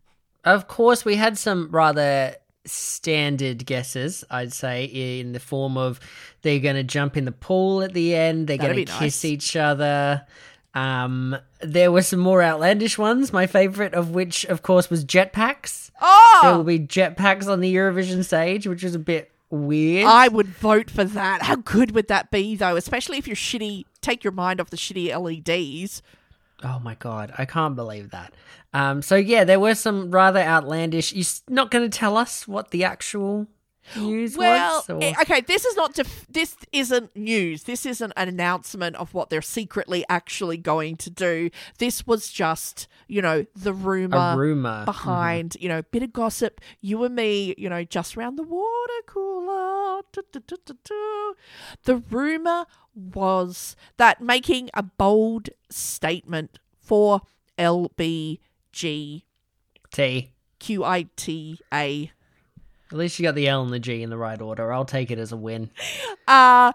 Of 0.45 0.69
course, 0.69 1.05
we 1.05 1.17
had 1.17 1.37
some 1.37 1.69
rather 1.71 2.37
standard 2.65 3.67
guesses, 3.67 4.25
I'd 4.31 4.53
say, 4.53 4.85
in 4.85 5.33
the 5.33 5.41
form 5.41 5.77
of 5.77 6.01
they're 6.43 6.61
going 6.61 6.77
to 6.77 6.85
jump 6.85 7.17
in 7.17 7.25
the 7.25 7.33
pool 7.33 7.83
at 7.83 7.93
the 7.95 8.15
end, 8.15 8.47
they're 8.47 8.59
going 8.59 8.77
to 8.77 8.85
kiss 8.85 9.01
nice. 9.01 9.25
each 9.25 9.57
other. 9.57 10.25
Um, 10.77 11.37
there 11.63 11.91
were 11.91 12.03
some 12.03 12.21
more 12.21 12.43
outlandish 12.43 12.99
ones, 12.99 13.33
my 13.33 13.47
favorite 13.47 13.95
of 13.95 14.11
which, 14.11 14.45
of 14.45 14.63
course, 14.63 14.91
was 14.91 15.05
jetpacks. 15.07 15.91
Oh, 16.03 16.41
There 16.43 16.55
will 16.57 16.65
be 16.65 16.79
jetpacks 16.81 17.49
on 17.49 17.61
the 17.61 17.75
Eurovision 17.75 18.23
stage, 18.23 18.67
which 18.67 18.83
was 18.85 18.95
a 18.95 18.99
bit 18.99 19.33
weird. 19.49 20.05
I 20.07 20.29
would 20.29 20.49
vote 20.49 20.91
for 20.91 21.05
that. 21.05 21.43
How 21.43 21.57
good 21.57 21.93
would 21.93 22.09
that 22.09 22.31
be, 22.31 22.57
though? 22.57 22.77
Especially 22.77 23.17
if 23.17 23.27
you're 23.27 23.37
shitty, 23.37 23.85
take 24.03 24.23
your 24.23 24.35
mind 24.35 24.61
off 24.61 24.69
the 24.69 24.77
shitty 24.77 25.09
LEDs. 25.19 26.03
Oh 26.63 26.79
my 26.79 26.95
god, 26.95 27.33
I 27.39 27.47
can't 27.47 27.75
believe 27.75 28.11
that. 28.11 28.35
Um, 28.75 29.01
so 29.01 29.17
yeah, 29.17 29.45
there 29.45 29.61
were 29.61 29.75
some 29.75 30.11
rather 30.11 30.41
outlandish. 30.41 31.13
You're 31.15 31.25
not 31.49 31.71
going 31.71 31.89
to 31.89 31.99
tell 31.99 32.19
us 32.19 32.47
what 32.47 32.71
the 32.71 32.85
actual 32.85 33.47
news 33.95 34.37
Well, 34.37 34.85
eh, 35.01 35.15
okay, 35.23 35.41
this 35.43 35.65
is 35.65 35.77
not 35.77 35.95
def- 35.95 36.27
this 36.29 36.57
isn't 36.73 37.15
news. 37.15 37.65
This 37.65 37.87
isn't 37.87 38.13
an 38.17 38.29
announcement 38.29 38.97
of 38.97 39.15
what 39.15 39.31
they're 39.31 39.43
secretly 39.43 40.05
actually 40.09 40.57
going 40.57 40.97
to 40.99 41.11
do. 41.11 41.51
This 41.79 42.07
was 42.07 42.31
just, 42.31 42.89
you 43.07 43.23
know, 43.23 43.47
the 43.55 43.73
rumor, 43.73 44.17
a 44.17 44.37
rumor 44.37 44.85
behind, 44.85 45.57
you 45.61 45.69
know, 45.69 45.83
bit 45.83 46.03
of 46.03 46.13
gossip. 46.13 46.61
You 46.81 47.05
and 47.05 47.15
me, 47.15 47.55
you 47.57 47.69
know, 47.69 47.85
just 47.85 48.17
round 48.17 48.39
the 48.39 48.43
water 48.43 49.03
cooler. 49.07 50.03
The 51.85 51.97
rumor 52.11 52.67
was 52.95 53.77
that 53.97 54.21
making 54.21 54.71
a 54.75 54.83
bold 54.83 55.51
statement 55.71 56.59
for 56.81 57.21
LBGQITA. 57.59 59.23
T. 61.17 61.61
At 62.91 62.99
least 62.99 63.19
you 63.19 63.25
got 63.25 63.35
the 63.35 63.49
L 63.49 63.63
and 63.63 63.73
the 63.73 63.79
G 63.79 64.03
in 64.03 64.11
the 64.11 64.17
right 64.17 64.41
order. 64.41 64.73
I'll 64.73 64.85
take 64.85 65.11
it 65.11 65.19
as 65.19 65.33
a 65.33 65.37
win. 65.37 65.71
Uh 66.29 66.73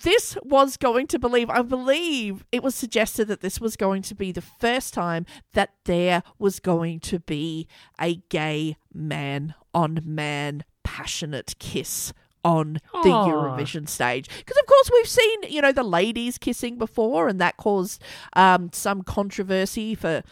this 0.00 0.36
was 0.42 0.76
going 0.76 1.06
to 1.06 1.18
believe 1.18 1.50
I 1.50 1.62
believe 1.62 2.44
it 2.50 2.62
was 2.62 2.74
suggested 2.74 3.28
that 3.28 3.40
this 3.40 3.60
was 3.60 3.76
going 3.76 4.02
to 4.02 4.14
be 4.14 4.32
the 4.32 4.40
first 4.40 4.94
time 4.94 5.26
that 5.52 5.70
there 5.84 6.22
was 6.38 6.60
going 6.60 7.00
to 7.00 7.18
be 7.18 7.68
a 8.00 8.16
gay 8.30 8.76
man 8.92 9.54
on 9.74 10.00
man 10.04 10.64
passionate 10.82 11.54
kiss 11.58 12.12
on 12.44 12.74
the 13.04 13.10
Aw. 13.10 13.28
Eurovision 13.28 13.88
stage 13.88 14.28
because 14.28 14.56
of 14.56 14.66
course 14.66 14.90
we've 14.92 15.08
seen 15.08 15.42
you 15.44 15.60
know 15.60 15.72
the 15.72 15.82
ladies 15.82 16.38
kissing 16.38 16.76
before 16.76 17.28
and 17.28 17.40
that 17.40 17.56
caused 17.56 18.02
um 18.32 18.70
some 18.72 19.02
controversy 19.02 19.94
for 19.94 20.22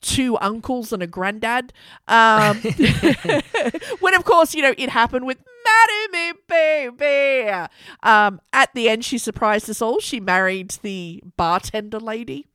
two 0.00 0.36
uncles 0.38 0.92
and 0.92 1.02
a 1.02 1.06
granddad. 1.06 1.72
Um, 2.08 2.60
of 4.20 4.24
course, 4.26 4.54
you 4.54 4.62
know, 4.62 4.74
it 4.76 4.90
happened 4.90 5.24
with 5.26 5.38
Marry 5.64 6.32
Me 6.32 6.38
Baby. 6.46 7.50
Um, 8.02 8.40
at 8.52 8.72
the 8.74 8.88
end, 8.88 9.04
she 9.04 9.18
surprised 9.18 9.68
us 9.70 9.80
all. 9.82 9.98
She 10.00 10.20
married 10.20 10.72
the 10.82 11.22
bartender 11.36 11.98
lady. 11.98 12.46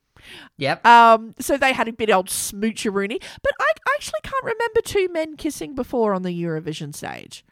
Yep. 0.58 0.86
Um, 0.86 1.36
so 1.40 1.58
they 1.58 1.74
had 1.74 1.88
a 1.88 1.94
bit 1.94 2.10
old 2.10 2.30
smoocheroonie. 2.30 3.22
But 3.44 3.52
I 3.60 3.72
actually 3.96 4.20
can't 4.24 4.44
remember 4.44 4.82
two 4.84 5.08
men 5.12 5.38
kissing 5.38 5.76
before 5.76 6.14
on 6.14 6.22
the 6.24 6.32
Eurovision 6.44 6.96
stage. 6.96 7.44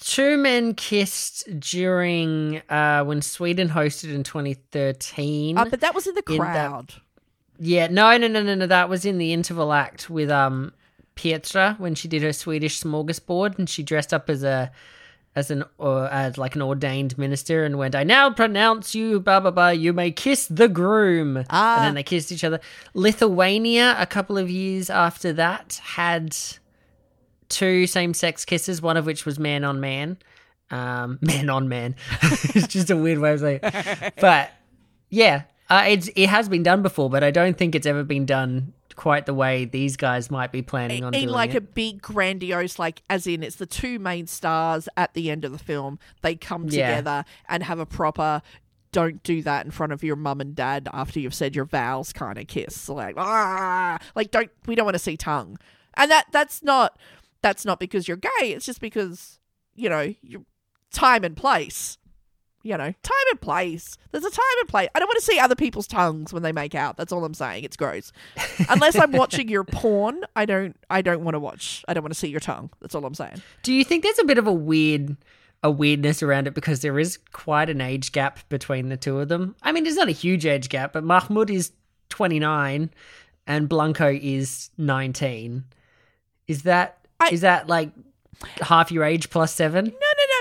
Two 0.00 0.36
men 0.36 0.74
kissed 0.74 1.46
during 1.60 2.60
uh, 2.68 3.04
when 3.04 3.22
Sweden 3.22 3.68
hosted 3.68 4.12
in 4.14 4.22
2013. 4.24 5.56
Uh, 5.56 5.64
but 5.66 5.80
that 5.80 5.94
was 5.94 6.06
in 6.06 6.14
the 6.14 6.22
In 6.28 6.38
that- 6.38 6.68
crowd. 6.68 6.94
yeah, 7.60 7.86
no, 7.86 8.16
no, 8.16 8.26
no, 8.28 8.42
no, 8.42 8.54
no. 8.54 8.66
That 8.66 8.88
was 8.88 9.04
in 9.04 9.18
the 9.18 9.32
interval 9.32 9.72
act 9.72 10.10
with 10.10 10.30
um 10.30 10.72
Petra 11.18 11.74
when 11.78 11.96
she 11.96 12.06
did 12.06 12.22
her 12.22 12.32
Swedish 12.32 12.80
smorgasbord 12.80 13.58
and 13.58 13.68
she 13.68 13.82
dressed 13.82 14.14
up 14.14 14.30
as 14.30 14.44
a 14.44 14.70
as 15.34 15.50
an 15.50 15.64
or 15.76 16.06
as 16.06 16.38
like 16.38 16.54
an 16.54 16.62
ordained 16.62 17.18
minister 17.18 17.64
and 17.64 17.76
went, 17.76 17.96
"I 17.96 18.04
now 18.04 18.30
pronounce 18.30 18.94
you, 18.94 19.18
blah 19.18 19.40
blah 19.40 19.50
blah. 19.50 19.70
You 19.70 19.92
may 19.92 20.12
kiss 20.12 20.46
the 20.46 20.68
groom." 20.68 21.44
Ah. 21.50 21.76
And 21.76 21.86
then 21.86 21.94
they 21.94 22.04
kissed 22.04 22.30
each 22.30 22.44
other. 22.44 22.60
Lithuania, 22.94 23.96
a 23.98 24.06
couple 24.06 24.38
of 24.38 24.48
years 24.48 24.90
after 24.90 25.32
that, 25.32 25.80
had 25.82 26.36
two 27.48 27.88
same-sex 27.88 28.44
kisses. 28.44 28.80
One 28.80 28.96
of 28.96 29.04
which 29.04 29.26
was 29.26 29.40
man 29.40 29.64
on 29.64 29.80
man, 29.80 30.18
um, 30.70 31.18
man 31.22 31.50
on 31.50 31.68
man. 31.68 31.96
it's 32.22 32.68
just 32.68 32.90
a 32.90 32.96
weird 32.96 33.18
way 33.18 33.32
of 33.32 33.40
saying, 33.40 33.60
it. 33.62 34.14
but 34.20 34.52
yeah, 35.10 35.42
uh, 35.68 35.84
it's 35.88 36.08
it 36.14 36.28
has 36.28 36.48
been 36.48 36.62
done 36.62 36.82
before, 36.82 37.10
but 37.10 37.24
I 37.24 37.32
don't 37.32 37.58
think 37.58 37.74
it's 37.74 37.86
ever 37.86 38.04
been 38.04 38.24
done 38.24 38.72
quite 38.98 39.24
the 39.24 39.32
way 39.32 39.64
these 39.64 39.96
guys 39.96 40.30
might 40.30 40.52
be 40.52 40.60
planning 40.60 41.04
on 41.04 41.14
in 41.14 41.20
doing 41.22 41.32
like 41.32 41.50
it. 41.54 41.56
a 41.56 41.60
big 41.62 42.02
grandiose 42.02 42.78
like 42.78 43.02
as 43.08 43.26
in 43.26 43.42
it's 43.42 43.56
the 43.56 43.64
two 43.64 43.98
main 43.98 44.26
stars 44.26 44.88
at 44.96 45.14
the 45.14 45.30
end 45.30 45.44
of 45.46 45.52
the 45.52 45.58
film. 45.58 45.98
They 46.20 46.34
come 46.34 46.64
Yeah. 46.64 46.88
together 46.88 47.24
and 47.48 47.62
have 47.62 47.78
a 47.78 47.86
proper 47.86 48.42
don't 48.92 49.22
do 49.22 49.42
that 49.42 49.64
in 49.64 49.70
front 49.70 49.92
of 49.92 50.02
your 50.02 50.16
mum 50.16 50.40
and 50.40 50.54
dad 50.54 50.88
after 50.92 51.20
you've 51.20 51.34
said 51.34 51.54
your 51.54 51.64
vows 51.66 52.12
kind 52.12 52.38
of 52.38 52.46
kiss. 52.48 52.88
Like 52.88 53.14
ah. 53.16 53.98
Like 54.14 54.30
don't 54.30 54.50
we 54.66 54.74
don't 54.74 54.84
want 54.84 54.96
to 54.96 54.98
see 54.98 55.16
tongue. 55.16 55.58
And 55.94 56.10
that 56.10 56.26
that's 56.32 56.62
not 56.62 56.98
that's 57.40 57.64
not 57.64 57.78
because 57.80 58.08
you're 58.08 58.16
gay 58.16 58.52
it's 58.52 58.66
just 58.66 58.80
because 58.80 59.38
you 59.74 59.88
know 59.88 60.12
you 60.22 60.44
time 60.92 61.22
and 61.22 61.36
place 61.36 61.98
you 62.62 62.76
know 62.76 62.92
time 63.02 63.26
and 63.30 63.40
place. 63.40 63.96
There's 64.10 64.24
a 64.24 64.30
time 64.30 64.44
and 64.60 64.68
place. 64.68 64.88
I 64.94 64.98
don't 64.98 65.08
want 65.08 65.18
to 65.18 65.24
see 65.24 65.38
other 65.38 65.54
people's 65.54 65.86
tongues 65.86 66.32
when 66.32 66.42
they 66.42 66.52
make 66.52 66.74
out. 66.74 66.96
That's 66.96 67.12
all 67.12 67.24
i'm 67.24 67.34
saying. 67.34 67.64
It's 67.64 67.76
gross. 67.76 68.12
Unless 68.68 68.96
i'm 68.96 69.12
watching 69.22 69.48
your 69.48 69.64
porn 69.64 70.22
i 70.36 70.44
don't 70.44 70.76
i 70.90 71.00
don't 71.02 71.22
want 71.24 71.34
to 71.34 71.38
watch. 71.40 71.84
I 71.88 71.94
don't 71.94 72.02
want 72.02 72.12
to 72.14 72.18
see 72.18 72.28
your 72.28 72.40
tongue. 72.40 72.70
That's 72.80 72.94
all 72.94 73.04
i'm 73.04 73.14
saying. 73.14 73.42
Do 73.62 73.72
you 73.72 73.84
think 73.84 74.02
there's 74.02 74.18
a 74.18 74.24
bit 74.24 74.38
of 74.38 74.46
a 74.46 74.52
weird 74.52 75.16
a 75.62 75.70
weirdness 75.70 76.22
around 76.22 76.46
it 76.46 76.54
because 76.54 76.80
there 76.82 76.98
is 77.00 77.18
quite 77.32 77.68
an 77.68 77.80
age 77.80 78.12
gap 78.12 78.48
between 78.48 78.88
the 78.90 78.96
two 78.96 79.18
of 79.18 79.28
them? 79.28 79.56
I 79.62 79.72
mean, 79.72 79.86
it's 79.86 79.96
not 79.96 80.08
a 80.08 80.12
huge 80.12 80.46
age 80.46 80.68
gap, 80.68 80.92
but 80.92 81.02
Mahmood 81.02 81.50
is 81.50 81.72
29 82.10 82.90
and 83.46 83.68
Blanco 83.68 84.12
is 84.22 84.70
19. 84.78 85.64
Is 86.46 86.62
that 86.62 86.98
is 87.32 87.42
I- 87.42 87.48
that 87.48 87.66
like 87.68 87.90
half 88.60 88.92
your 88.92 89.02
age 89.02 89.30
plus 89.30 89.52
7? 89.52 89.84
No, 89.86 89.90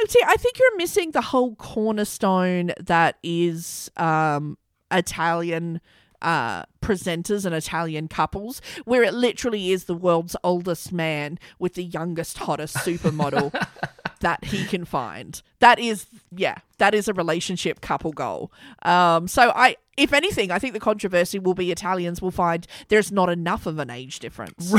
See, 0.08 0.22
I 0.26 0.36
think 0.38 0.60
you're 0.60 0.78
missing 0.78 1.12
the 1.12 1.22
whole 1.22 1.56
cornerstone 1.56 2.72
that 2.80 3.18
is 3.24 3.92
um, 3.98 4.58
Italian 4.92 5.82
uh, 6.22 6.64
presenters 6.82 7.46
and 7.46 7.54
Italian 7.54 8.08
couples, 8.08 8.62
where 8.86 9.04
it 9.04 9.14
literally 9.14 9.72
is 9.72 9.86
the 9.86 9.94
world's 9.94 10.36
oldest 10.44 10.92
man 10.92 11.38
with 11.60 11.74
the 11.76 11.84
youngest, 11.84 12.40
hottest 12.40 12.76
supermodel 12.78 13.52
that 14.22 14.46
he 14.46 14.66
can 14.66 14.86
find. 14.86 15.42
That 15.60 15.80
is, 15.80 16.08
yeah, 16.36 16.56
that 16.78 16.96
is 16.96 17.08
a 17.08 17.14
relationship 17.14 17.82
couple 17.82 18.12
goal. 18.12 18.52
Um, 18.84 19.28
so 19.28 19.52
I. 19.56 19.78
If 19.98 20.14
anything, 20.14 20.52
I 20.52 20.60
think 20.60 20.76
the 20.76 20.80
controversy 20.80 21.40
will 21.40 21.56
be 21.56 21.72
Italians 21.72 22.22
will 22.22 22.30
find 22.30 22.68
there's 22.90 23.12
not 23.12 23.30
enough 23.30 23.66
of 23.66 23.80
an 23.80 23.90
age 23.90 24.20
difference. 24.20 24.72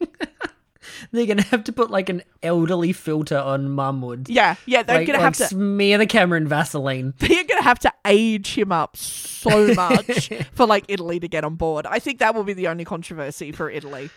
They're 1.12 1.26
going 1.26 1.38
to 1.38 1.44
have 1.44 1.64
to 1.64 1.72
put 1.72 1.90
like 1.90 2.08
an 2.08 2.22
elderly 2.42 2.92
filter 2.92 3.38
on 3.38 3.70
Mahmood. 3.70 4.28
Yeah, 4.28 4.56
yeah, 4.66 4.82
they're 4.82 4.98
like, 4.98 5.06
gonna 5.06 5.18
like 5.18 5.24
have 5.24 5.36
to 5.36 5.46
smear 5.46 5.98
the 5.98 6.06
camera 6.06 6.38
in 6.38 6.48
Vaseline. 6.48 7.14
they're 7.18 7.44
gonna 7.44 7.62
have 7.62 7.78
to 7.80 7.92
age 8.06 8.56
him 8.56 8.72
up 8.72 8.96
so 8.96 9.74
much 9.74 10.30
for 10.52 10.66
like 10.66 10.84
Italy 10.88 11.20
to 11.20 11.28
get 11.28 11.44
on 11.44 11.56
board. 11.56 11.86
I 11.86 11.98
think 11.98 12.18
that 12.18 12.34
will 12.34 12.44
be 12.44 12.52
the 12.52 12.68
only 12.68 12.84
controversy 12.84 13.52
for 13.52 13.70
Italy. 13.70 14.10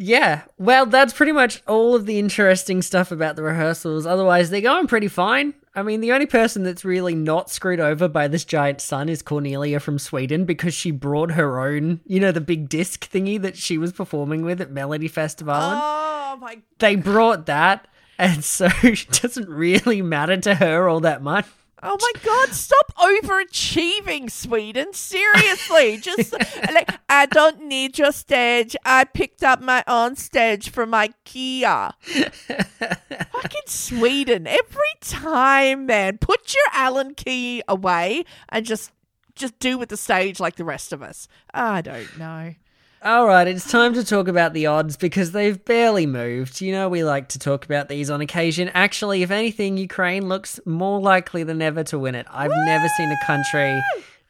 Yeah, 0.00 0.42
well, 0.58 0.86
that's 0.86 1.12
pretty 1.12 1.32
much 1.32 1.60
all 1.66 1.96
of 1.96 2.06
the 2.06 2.20
interesting 2.20 2.82
stuff 2.82 3.10
about 3.10 3.34
the 3.34 3.42
rehearsals. 3.42 4.06
Otherwise, 4.06 4.48
they're 4.48 4.60
going 4.60 4.86
pretty 4.86 5.08
fine. 5.08 5.54
I 5.78 5.82
mean, 5.82 6.00
the 6.00 6.10
only 6.10 6.26
person 6.26 6.64
that's 6.64 6.84
really 6.84 7.14
not 7.14 7.50
screwed 7.50 7.78
over 7.78 8.08
by 8.08 8.26
this 8.26 8.44
giant 8.44 8.80
sun 8.80 9.08
is 9.08 9.22
Cornelia 9.22 9.78
from 9.78 10.00
Sweden 10.00 10.44
because 10.44 10.74
she 10.74 10.90
brought 10.90 11.30
her 11.30 11.60
own, 11.60 12.00
you 12.04 12.18
know, 12.18 12.32
the 12.32 12.40
big 12.40 12.68
disc 12.68 13.08
thingy 13.08 13.40
that 13.42 13.56
she 13.56 13.78
was 13.78 13.92
performing 13.92 14.42
with 14.42 14.60
at 14.60 14.72
Melodifestivalen. 14.72 15.78
Oh 15.80 16.36
my 16.40 16.58
they 16.80 16.96
brought 16.96 17.46
that, 17.46 17.86
and 18.18 18.42
so 18.42 18.68
it 18.82 19.06
doesn't 19.22 19.48
really 19.48 20.02
matter 20.02 20.36
to 20.38 20.56
her 20.56 20.88
all 20.88 20.98
that 20.98 21.22
much. 21.22 21.46
Oh 21.82 21.96
my 22.00 22.12
god, 22.24 22.54
stop 22.54 22.92
overachieving, 22.96 24.30
Sweden. 24.30 24.92
Seriously. 24.92 25.96
Just 26.02 26.32
like 26.32 26.90
I 27.08 27.26
don't 27.26 27.64
need 27.64 27.98
your 27.98 28.12
stage. 28.12 28.74
I 28.84 29.04
picked 29.04 29.42
up 29.42 29.60
my 29.60 29.84
own 29.86 30.16
stage 30.16 30.70
from 30.70 30.90
IKEA. 30.90 31.92
Fucking 32.02 33.60
Sweden. 33.66 34.46
Every 34.46 34.94
time, 35.00 35.86
man. 35.86 36.18
Put 36.18 36.52
your 36.52 36.64
Allen 36.72 37.14
key 37.14 37.62
away 37.68 38.24
and 38.48 38.66
just 38.66 38.90
just 39.34 39.58
do 39.60 39.78
with 39.78 39.88
the 39.88 39.96
stage 39.96 40.40
like 40.40 40.56
the 40.56 40.64
rest 40.64 40.92
of 40.92 41.02
us. 41.02 41.28
I 41.54 41.80
don't 41.80 42.18
know. 42.18 42.54
All 43.00 43.28
right, 43.28 43.46
it's 43.46 43.70
time 43.70 43.94
to 43.94 44.04
talk 44.04 44.26
about 44.26 44.54
the 44.54 44.66
odds 44.66 44.96
because 44.96 45.30
they've 45.30 45.64
barely 45.64 46.04
moved. 46.04 46.60
You 46.60 46.72
know, 46.72 46.88
we 46.88 47.04
like 47.04 47.28
to 47.28 47.38
talk 47.38 47.64
about 47.64 47.88
these 47.88 48.10
on 48.10 48.20
occasion. 48.20 48.70
Actually, 48.74 49.22
if 49.22 49.30
anything, 49.30 49.76
Ukraine 49.76 50.28
looks 50.28 50.58
more 50.66 51.00
likely 51.00 51.44
than 51.44 51.62
ever 51.62 51.84
to 51.84 51.98
win 51.98 52.16
it. 52.16 52.26
I've 52.28 52.50
never 52.50 52.88
seen 52.96 53.12
a 53.12 53.24
country 53.24 53.80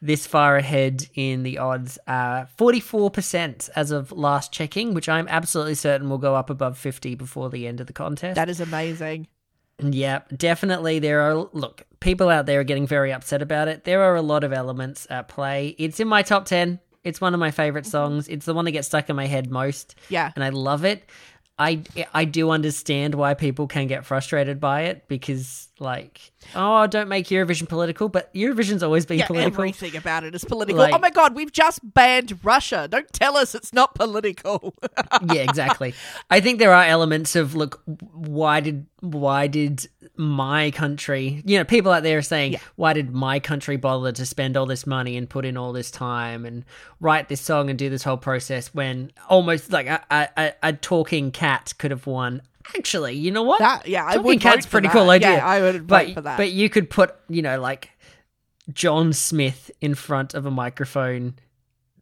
this 0.02 0.26
far 0.26 0.58
ahead 0.58 1.06
in 1.14 1.44
the 1.44 1.56
odds. 1.56 1.98
Uh, 2.06 2.44
44% 2.58 3.70
as 3.74 3.90
of 3.90 4.12
last 4.12 4.52
checking, 4.52 4.92
which 4.92 5.08
I'm 5.08 5.28
absolutely 5.28 5.74
certain 5.74 6.10
will 6.10 6.18
go 6.18 6.34
up 6.34 6.50
above 6.50 6.76
50 6.76 7.14
before 7.14 7.48
the 7.48 7.66
end 7.66 7.80
of 7.80 7.86
the 7.86 7.94
contest. 7.94 8.34
That 8.34 8.50
is 8.50 8.60
amazing. 8.60 9.28
Yeah, 9.78 10.20
definitely. 10.36 10.98
There 10.98 11.22
are, 11.22 11.48
look, 11.54 11.84
people 12.00 12.28
out 12.28 12.44
there 12.44 12.60
are 12.60 12.64
getting 12.64 12.86
very 12.86 13.14
upset 13.14 13.40
about 13.40 13.68
it. 13.68 13.84
There 13.84 14.02
are 14.02 14.14
a 14.14 14.22
lot 14.22 14.44
of 14.44 14.52
elements 14.52 15.06
at 15.08 15.28
play. 15.28 15.74
It's 15.78 16.00
in 16.00 16.08
my 16.08 16.20
top 16.20 16.44
10. 16.44 16.80
It's 17.08 17.20
one 17.20 17.34
of 17.34 17.40
my 17.40 17.50
favorite 17.50 17.84
mm-hmm. 17.84 17.90
songs. 17.90 18.28
It's 18.28 18.44
the 18.44 18.54
one 18.54 18.64
that 18.66 18.72
gets 18.72 18.88
stuck 18.88 19.08
in 19.08 19.16
my 19.16 19.26
head 19.26 19.50
most. 19.50 19.94
Yeah. 20.08 20.30
And 20.34 20.44
I 20.44 20.50
love 20.50 20.84
it. 20.84 21.08
I, 21.58 21.82
I 22.14 22.24
do 22.24 22.50
understand 22.50 23.14
why 23.14 23.34
people 23.34 23.66
can 23.66 23.86
get 23.86 24.04
frustrated 24.04 24.60
by 24.60 24.82
it 24.82 25.08
because, 25.08 25.67
like, 25.80 26.32
oh, 26.54 26.86
don't 26.86 27.08
make 27.08 27.26
Eurovision 27.26 27.68
political, 27.68 28.08
but 28.08 28.32
Eurovision's 28.34 28.82
always 28.82 29.06
been 29.06 29.18
Yeah, 29.18 29.26
political. 29.26 29.62
everything 29.62 29.96
about 29.96 30.24
it 30.24 30.34
is 30.34 30.44
political. 30.44 30.80
Like- 30.80 30.94
oh 30.94 30.98
my 30.98 31.10
god, 31.10 31.34
we've 31.34 31.52
just 31.52 31.80
banned 31.94 32.38
Russia. 32.44 32.88
Don't 32.88 33.12
tell 33.12 33.36
us 33.36 33.54
it's 33.54 33.72
not 33.72 33.94
political. 33.94 34.74
yeah, 35.32 35.42
exactly. 35.42 35.94
I 36.30 36.40
think 36.40 36.58
there 36.58 36.72
are 36.74 36.84
elements 36.84 37.36
of 37.36 37.54
look, 37.54 37.80
why 38.12 38.60
did 38.60 38.86
why 39.00 39.46
did 39.46 39.86
my 40.16 40.70
country? 40.72 41.42
You 41.46 41.58
know, 41.58 41.64
people 41.64 41.92
out 41.92 42.02
there 42.02 42.18
are 42.18 42.22
saying, 42.22 42.54
Yeah. 42.54 42.58
why 42.76 42.92
did 42.92 43.12
my 43.12 43.38
country 43.38 43.76
bother 43.76 44.10
to 44.12 44.26
spend 44.26 44.56
all 44.56 44.66
this 44.66 44.86
money 44.86 45.16
and 45.16 45.30
put 45.30 45.44
in 45.44 45.56
all 45.56 45.72
this 45.72 45.90
time 45.90 46.44
and 46.44 46.64
write 47.00 47.28
this 47.28 47.40
song 47.40 47.70
and 47.70 47.78
do 47.78 47.88
this 47.88 48.02
whole 48.02 48.16
process 48.16 48.74
when 48.74 49.12
almost 49.28 49.70
like 49.70 49.86
a 49.86 50.04
a, 50.10 50.28
a, 50.36 50.52
a 50.64 50.72
talking 50.72 51.30
cat 51.30 51.72
could 51.78 51.90
have 51.92 52.06
won. 52.06 52.42
Actually, 52.76 53.14
you 53.14 53.30
know 53.30 53.42
what? 53.42 53.60
That- 53.60 53.86
yeah, 53.86 54.04
I 54.04 54.14
talking 54.14 54.24
would 54.24 54.40
cat's 54.40 54.66
pretty 54.66 54.88
cool 54.88 55.10
idea. 55.10 55.32
Yeah, 55.32 55.46
I 55.46 55.60
would 55.60 55.86
but, 55.86 56.06
vote 56.06 56.14
for 56.14 56.20
that. 56.22 56.36
But 56.36 56.52
you 56.52 56.68
could 56.68 56.90
put, 56.90 57.14
you 57.28 57.42
know, 57.42 57.60
like 57.60 57.90
John 58.72 59.12
Smith 59.12 59.70
in 59.80 59.94
front 59.94 60.34
of 60.34 60.46
a 60.46 60.50
microphone, 60.50 61.34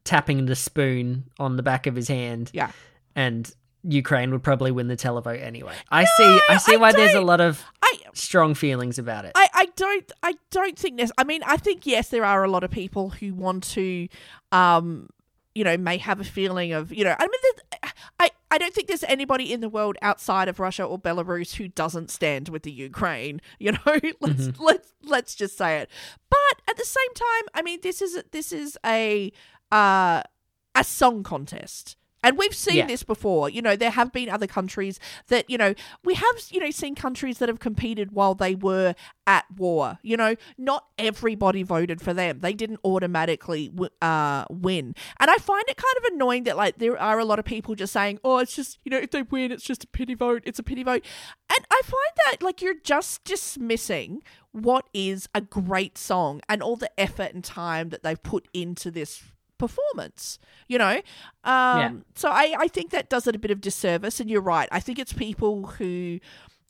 tapping 0.04 0.46
the 0.46 0.56
spoon 0.56 1.24
on 1.38 1.56
the 1.56 1.62
back 1.62 1.86
of 1.86 1.94
his 1.94 2.08
hand 2.08 2.50
yeah. 2.52 2.70
and 3.14 3.52
Ukraine 3.82 4.32
would 4.32 4.42
probably 4.42 4.72
win 4.72 4.88
the 4.88 4.96
televote 4.96 5.42
anyway. 5.42 5.74
I 5.90 6.04
see. 6.04 6.40
I 6.48 6.56
see 6.56 6.74
I 6.74 6.76
why 6.76 6.92
there's 6.92 7.14
a 7.14 7.20
lot 7.20 7.40
of 7.40 7.62
I 7.82 7.98
strong 8.14 8.54
feelings 8.54 8.98
about 8.98 9.24
it. 9.24 9.32
I, 9.34 9.48
I 9.52 9.66
don't 9.76 10.12
I 10.22 10.34
don't 10.50 10.78
think 10.78 10.96
this 10.96 11.12
I 11.18 11.24
mean 11.24 11.42
I 11.44 11.56
think 11.56 11.86
yes 11.86 12.08
there 12.08 12.24
are 12.24 12.42
a 12.42 12.50
lot 12.50 12.64
of 12.64 12.70
people 12.70 13.10
who 13.10 13.34
want 13.34 13.64
to 13.70 14.08
um 14.50 15.08
you 15.56 15.64
know 15.64 15.76
may 15.78 15.96
have 15.96 16.20
a 16.20 16.24
feeling 16.24 16.72
of 16.72 16.92
you 16.92 17.02
know 17.02 17.16
I 17.18 17.22
mean 17.22 17.90
I 18.20 18.30
I 18.50 18.58
don't 18.58 18.74
think 18.74 18.88
there's 18.88 19.04
anybody 19.04 19.52
in 19.52 19.60
the 19.60 19.70
world 19.70 19.96
outside 20.02 20.48
of 20.48 20.60
Russia 20.60 20.84
or 20.84 20.98
Belarus 20.98 21.54
who 21.54 21.66
doesn't 21.66 22.10
stand 22.10 22.50
with 22.50 22.62
the 22.62 22.70
Ukraine 22.70 23.40
you 23.58 23.72
know? 23.72 23.78
Let's 24.20 24.60
let's 24.60 24.92
let's 25.02 25.34
just 25.34 25.56
say 25.56 25.78
it. 25.78 25.90
But 26.28 26.62
at 26.68 26.76
the 26.76 26.84
same 26.84 27.14
time 27.14 27.44
I 27.54 27.62
mean 27.62 27.80
this 27.82 28.02
is 28.02 28.22
this 28.32 28.52
is 28.52 28.76
a 28.84 29.32
uh 29.72 30.22
a 30.74 30.84
song 30.84 31.22
contest 31.22 31.96
and 32.26 32.36
we've 32.36 32.52
seen 32.54 32.76
Yeah. 32.78 32.86
this 32.86 33.04
before. 33.04 33.48
You 33.48 33.62
know, 33.62 33.76
there 33.76 33.90
have 33.90 34.10
been 34.10 34.28
other 34.28 34.48
countries 34.48 34.98
that, 35.28 35.48
you 35.48 35.56
know, 35.56 35.74
we 36.04 36.14
have, 36.14 36.36
you 36.50 36.58
know, 36.58 36.72
seen 36.72 36.96
countries 36.96 37.38
that 37.38 37.48
have 37.48 37.60
competed 37.60 38.10
while 38.10 38.34
they 38.34 38.56
were 38.56 38.96
at 39.28 39.44
war. 39.56 40.00
You 40.02 40.16
know, 40.16 40.34
not 40.58 40.86
everybody 40.98 41.62
voted 41.62 42.00
for 42.00 42.12
them. 42.12 42.40
They 42.40 42.52
didn't 42.52 42.80
automatically 42.84 43.68
w- 43.68 43.90
uh, 44.02 44.44
win. 44.50 44.94
And 45.20 45.30
I 45.30 45.36
find 45.36 45.62
it 45.68 45.76
kind 45.76 45.96
of 45.98 46.14
annoying 46.14 46.42
that, 46.44 46.56
like, 46.56 46.78
there 46.78 46.98
are 46.98 47.20
a 47.20 47.24
lot 47.24 47.38
of 47.38 47.44
people 47.44 47.76
just 47.76 47.92
saying, 47.92 48.18
oh, 48.24 48.38
it's 48.38 48.56
just, 48.56 48.80
you 48.84 48.90
know, 48.90 48.98
if 48.98 49.12
they 49.12 49.22
win, 49.22 49.52
it's 49.52 49.62
just 49.62 49.84
a 49.84 49.86
pity 49.86 50.14
vote. 50.14 50.42
It's 50.44 50.58
a 50.58 50.64
pity 50.64 50.82
vote. 50.82 51.04
And 51.48 51.64
I 51.70 51.80
find 51.84 52.12
that, 52.26 52.42
like, 52.42 52.60
you're 52.60 52.74
just 52.82 53.22
dismissing 53.22 54.22
what 54.50 54.88
is 54.92 55.28
a 55.32 55.40
great 55.40 55.96
song 55.96 56.40
and 56.48 56.60
all 56.62 56.74
the 56.76 56.90
effort 56.98 57.34
and 57.34 57.44
time 57.44 57.90
that 57.90 58.02
they've 58.02 58.22
put 58.22 58.48
into 58.52 58.90
this 58.90 59.22
performance 59.58 60.38
you 60.68 60.78
know? 60.78 60.94
Um 61.44 61.78
Yeah. 61.78 61.92
so 62.14 62.28
I, 62.28 62.54
I 62.58 62.68
think 62.68 62.90
that 62.90 63.08
does 63.08 63.26
it 63.26 63.36
a 63.36 63.38
bit 63.38 63.50
of 63.50 63.60
disservice 63.60 64.20
and 64.20 64.28
you're 64.30 64.40
right. 64.40 64.68
I 64.72 64.80
think 64.80 64.98
it's 64.98 65.12
people 65.12 65.66
who 65.66 66.20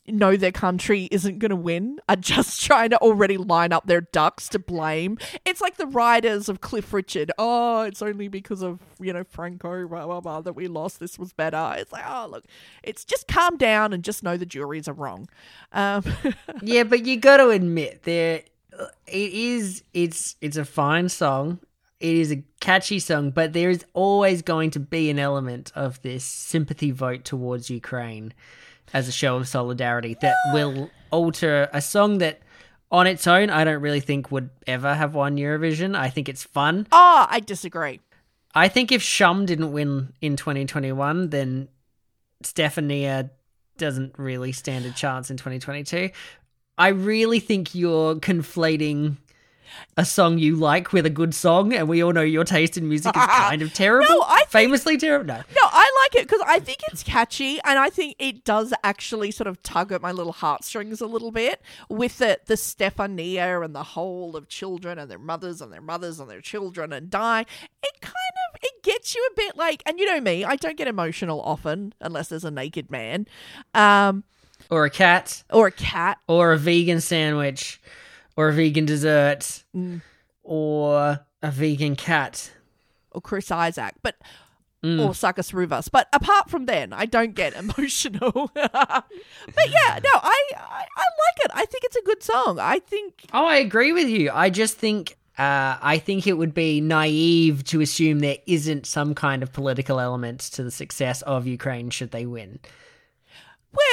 know 0.09 0.37
their 0.37 0.53
country 0.53 1.09
isn't 1.11 1.39
going 1.39 1.49
to 1.49 1.55
win 1.55 1.99
are 2.07 2.15
just 2.33 2.63
trying 2.63 2.89
to 2.91 2.97
already 2.99 3.35
line 3.37 3.73
up 3.73 3.87
their 3.87 3.99
ducks 4.01 4.47
to 4.49 4.57
blame. 4.59 5.17
It's 5.45 5.59
like 5.59 5.75
the 5.77 5.85
writers 5.85 6.47
of 6.47 6.61
cliff 6.61 6.93
richard. 6.93 7.31
Oh 7.37 7.81
it's 7.81 8.01
only 8.01 8.27
because 8.27 8.61
of 8.61 8.79
you 8.99 9.11
know 9.13 9.23
franco 9.23 9.87
blah, 9.87 10.05
blah, 10.05 10.21
blah, 10.21 10.41
that 10.41 10.53
we 10.53 10.67
lost. 10.67 10.99
This 10.99 11.19
was 11.19 11.33
better. 11.33 11.75
It's 11.77 11.91
like 11.91 12.05
oh 12.07 12.27
look 12.29 12.45
it's 12.83 13.03
just 13.03 13.27
calm 13.27 13.57
down 13.57 13.93
and 13.93 14.03
just 14.03 14.23
know 14.23 14.37
the 14.37 14.45
juries 14.45 14.87
are 14.87 14.93
wrong. 14.93 15.27
Um 15.73 16.03
yeah, 16.61 16.83
but 16.83 17.05
you 17.05 17.17
got 17.17 17.37
to 17.37 17.49
admit 17.49 18.03
there 18.03 18.43
it 19.07 19.33
is 19.33 19.83
it's 19.93 20.35
it's 20.39 20.57
a 20.57 20.65
fine 20.65 21.09
song. 21.09 21.59
It 21.99 22.15
is 22.15 22.31
a 22.31 22.43
catchy 22.59 22.99
song, 22.99 23.31
but 23.31 23.53
there 23.53 23.69
is 23.69 23.83
always 23.93 24.41
going 24.41 24.71
to 24.71 24.79
be 24.79 25.09
an 25.09 25.19
element 25.19 25.71
of 25.75 26.01
this 26.01 26.23
sympathy 26.23 26.91
vote 26.91 27.23
towards 27.25 27.69
Ukraine 27.69 28.33
as 28.93 29.07
a 29.07 29.11
show 29.11 29.35
of 29.37 29.47
solidarity 29.47 30.15
that 30.21 30.35
will 30.53 30.89
alter 31.11 31.69
a 31.73 31.81
song 31.81 32.19
that 32.19 32.41
on 32.91 33.07
its 33.07 33.27
own 33.27 33.49
I 33.49 33.63
don't 33.63 33.81
really 33.81 33.99
think 33.99 34.31
would 34.31 34.49
ever 34.65 34.93
have 34.93 35.13
won 35.13 35.37
Eurovision. 35.37 35.95
I 35.95 36.09
think 36.09 36.29
it's 36.29 36.43
fun. 36.43 36.87
oh 36.91 37.27
i 37.29 37.39
disagree 37.39 37.99
I 38.55 38.69
think 38.69 38.91
if 38.91 39.03
Shum 39.03 39.45
didn't 39.45 39.71
win 39.71 40.13
in 40.19 40.35
2021, 40.35 41.29
then 41.29 41.67
Stefania 42.43 43.29
doesn't 43.77 44.17
really 44.17 44.51
stand 44.51 44.85
a 44.85 44.91
chance 44.91 45.29
in 45.29 45.37
2022. 45.37 46.09
I 46.75 46.87
really 46.87 47.39
think 47.39 47.75
you're 47.75 48.15
conflating 48.15 49.17
a 49.97 50.05
song 50.05 50.37
you 50.37 50.55
like 50.55 50.93
with 50.93 51.05
a 51.05 51.09
good 51.09 51.33
song, 51.33 51.73
and 51.73 51.87
we 51.87 52.03
all 52.03 52.13
know 52.13 52.21
your 52.21 52.43
taste 52.43 52.77
in 52.77 52.87
music 52.87 53.15
is 53.15 53.25
kind 53.27 53.61
of 53.61 53.73
terrible. 53.73 54.07
No, 54.09 54.21
I 54.27 54.37
think- 54.39 54.49
famously 54.49 54.97
terrible. 54.97 55.25
No. 55.27 55.35
No, 55.37 55.61
I 55.63 55.91
like 56.03 56.21
it 56.21 56.27
because 56.27 56.43
I 56.45 56.59
think 56.59 56.79
it's 56.91 57.03
catchy, 57.03 57.59
and 57.63 57.77
I 57.79 57.89
think 57.89 58.15
it 58.19 58.43
does 58.43 58.73
actually 58.83 59.31
sort 59.31 59.47
of 59.47 59.61
tug 59.63 59.91
at 59.91 60.01
my 60.01 60.11
little 60.11 60.33
heartstrings 60.33 61.01
a 61.01 61.07
little 61.07 61.31
bit 61.31 61.61
with 61.89 62.17
the 62.17 62.39
the 62.45 62.55
Stefania 62.55 63.63
and 63.63 63.73
the 63.75 63.83
whole 63.83 64.35
of 64.35 64.47
children 64.47 64.97
and 64.99 65.09
their 65.09 65.19
mothers 65.19 65.61
and 65.61 65.71
their 65.71 65.81
mothers 65.81 66.19
and 66.19 66.29
their 66.29 66.41
children 66.41 66.93
and 66.93 67.09
die. 67.09 67.41
It 67.83 68.01
kind 68.01 68.13
of 68.53 68.59
it 68.61 68.83
gets 68.83 69.13
you 69.15 69.27
a 69.31 69.35
bit 69.35 69.55
like, 69.57 69.83
and 69.85 69.99
you 69.99 70.05
know 70.05 70.19
me, 70.21 70.43
I 70.43 70.55
don't 70.55 70.77
get 70.77 70.87
emotional 70.87 71.41
often 71.41 71.93
unless 72.01 72.27
there's 72.29 72.43
a 72.45 72.51
naked 72.51 72.89
man, 72.89 73.27
um, 73.73 74.23
Or 74.69 74.85
a 74.85 74.89
cat, 74.89 75.43
or 75.51 75.67
a 75.67 75.71
cat. 75.71 76.17
or 76.27 76.53
a 76.53 76.57
vegan 76.57 77.01
sandwich, 77.01 77.79
or 78.37 78.47
a 78.49 78.53
vegan 78.53 78.85
dessert, 78.85 79.63
Mm. 79.75 80.01
or 80.43 81.19
a 81.43 81.51
vegan 81.51 81.95
cat. 81.97 82.51
Or 83.11 83.19
Chris 83.21 83.51
Isaak, 83.51 83.95
but 84.01 84.15
Mm. 84.83 85.03
or 85.03 85.13
Sakis 85.15 85.51
Rouvas. 85.51 85.89
But 85.91 86.07
apart 86.13 86.51
from 86.51 86.67
then, 86.67 86.93
I 86.93 87.05
don't 87.07 87.33
get 87.33 87.53
emotional. 87.63 88.51
but 88.53 89.69
yeah, 89.69 89.99
no, 90.03 90.11
I, 90.13 90.41
I 90.55 90.85
I 90.95 91.05
like 91.25 91.45
it. 91.45 91.51
I 91.53 91.65
think 91.65 91.83
it's 91.83 91.95
a 91.95 92.01
good 92.03 92.21
song. 92.21 92.59
I 92.59 92.77
think 92.79 93.25
Oh, 93.33 93.45
I 93.45 93.57
agree 93.57 93.91
with 93.91 94.07
you. 94.07 94.29
I 94.31 94.49
just 94.51 94.77
think 94.77 95.17
uh, 95.39 95.77
I 95.81 95.97
think 95.99 96.25
it 96.27 96.33
would 96.33 96.53
be 96.53 96.79
naive 96.81 97.63
to 97.65 97.81
assume 97.81 98.19
there 98.19 98.37
isn't 98.47 98.85
some 98.85 99.13
kind 99.15 99.41
of 99.43 99.51
political 99.53 99.99
element 99.99 100.39
to 100.53 100.63
the 100.63 100.71
success 100.71 101.21
of 101.23 101.45
Ukraine 101.47 101.89
should 101.89 102.11
they 102.11 102.25
win. 102.25 102.59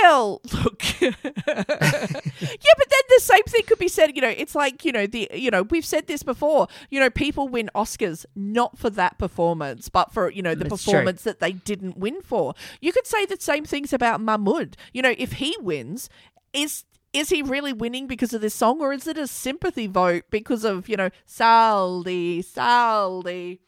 Well, 0.03 0.41
look. 0.53 0.83
yeah, 1.01 1.13
but 1.23 2.89
then 2.91 3.05
the 3.09 3.21
same 3.21 3.43
thing 3.45 3.63
could 3.67 3.79
be 3.79 3.89
said, 3.89 4.15
you 4.15 4.23
know, 4.23 4.33
it's 4.35 4.55
like, 4.55 4.85
you 4.85 4.93
know, 4.93 5.07
the 5.07 5.31
you 5.35 5.51
know, 5.51 5.63
we've 5.63 5.85
said 5.85 6.07
this 6.07 6.23
before. 6.23 6.69
You 6.91 7.01
know, 7.01 7.11
people 7.11 7.49
win 7.49 7.71
Oscars 7.75 8.25
not 8.35 8.79
for 8.79 8.91
that 8.91 9.19
performance, 9.19 9.89
but 9.89 10.13
for, 10.13 10.31
you 10.31 10.43
know, 10.43 10.55
the 10.55 10.65
That's 10.65 10.85
true. 10.85 10.93
performance 10.93 11.23
that 11.23 11.41
they 11.41 11.53
didn't 11.53 11.97
win 11.99 12.23
for. 12.23 12.55
You 12.81 12.93
could 12.93 13.07
say 13.07 13.27
the 13.27 13.37
same 13.39 13.65
things 13.65 13.93
about 13.93 14.21
Mahmood. 14.21 14.77
You 14.93 15.03
know, 15.03 15.15
if 15.19 15.35
he 15.35 15.57
wins, 15.61 16.09
is 16.53 16.85
is 17.13 17.29
he 17.29 17.43
really 17.43 17.73
winning 17.73 18.07
because 18.07 18.35
of 18.35 18.41
this 18.41 18.55
song, 18.55 18.81
or 18.81 18.93
is 18.93 19.07
it 19.07 19.17
a 19.19 19.27
sympathy 19.27 19.87
vote 19.87 20.25
because 20.31 20.65
of 20.65 20.89
you 20.89 20.97
know 20.97 21.11
Soldi, 21.29 22.45
Soldi? 22.45 23.61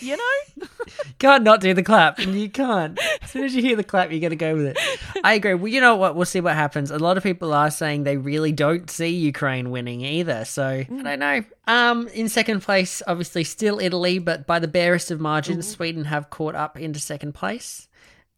You 0.00 0.16
know, 0.16 0.66
Can't 1.18 1.44
not 1.44 1.60
do 1.60 1.74
the 1.74 1.82
clap, 1.82 2.18
and 2.18 2.38
you 2.38 2.48
can't. 2.48 2.98
As 3.22 3.30
soon 3.30 3.44
as 3.44 3.54
you 3.54 3.62
hear 3.62 3.76
the 3.76 3.84
clap, 3.84 4.10
you're 4.10 4.20
going 4.20 4.30
to 4.30 4.36
go 4.36 4.54
with 4.54 4.66
it. 4.66 4.78
I 5.22 5.34
agree. 5.34 5.54
Well, 5.54 5.68
you 5.68 5.80
know 5.80 5.96
what? 5.96 6.14
We'll 6.14 6.24
see 6.24 6.40
what 6.40 6.54
happens. 6.54 6.90
A 6.90 6.98
lot 6.98 7.16
of 7.16 7.22
people 7.22 7.52
are 7.52 7.70
saying 7.70 8.04
they 8.04 8.16
really 8.16 8.52
don't 8.52 8.90
see 8.90 9.08
Ukraine 9.08 9.70
winning 9.70 10.02
either. 10.02 10.44
So 10.44 10.66
I 10.66 10.84
don't 10.88 11.18
know. 11.18 11.44
Um, 11.66 12.08
in 12.08 12.28
second 12.28 12.60
place, 12.60 13.02
obviously 13.06 13.44
still 13.44 13.80
Italy, 13.80 14.18
but 14.18 14.46
by 14.46 14.58
the 14.58 14.68
barest 14.68 15.10
of 15.10 15.20
margins, 15.20 15.68
Sweden 15.68 16.04
have 16.04 16.30
caught 16.30 16.54
up 16.54 16.78
into 16.78 17.00
second 17.00 17.32
place, 17.34 17.88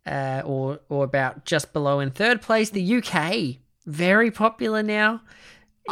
uh, 0.07 0.43
or 0.45 0.81
or 0.89 1.05
about 1.05 1.45
just 1.45 1.73
below 1.73 2.01
in 2.01 2.11
third 2.11 2.43
place. 2.43 2.71
The 2.71 2.97
UK 2.97 3.59
very 3.87 4.31
popular 4.31 4.83
now. 4.83 5.23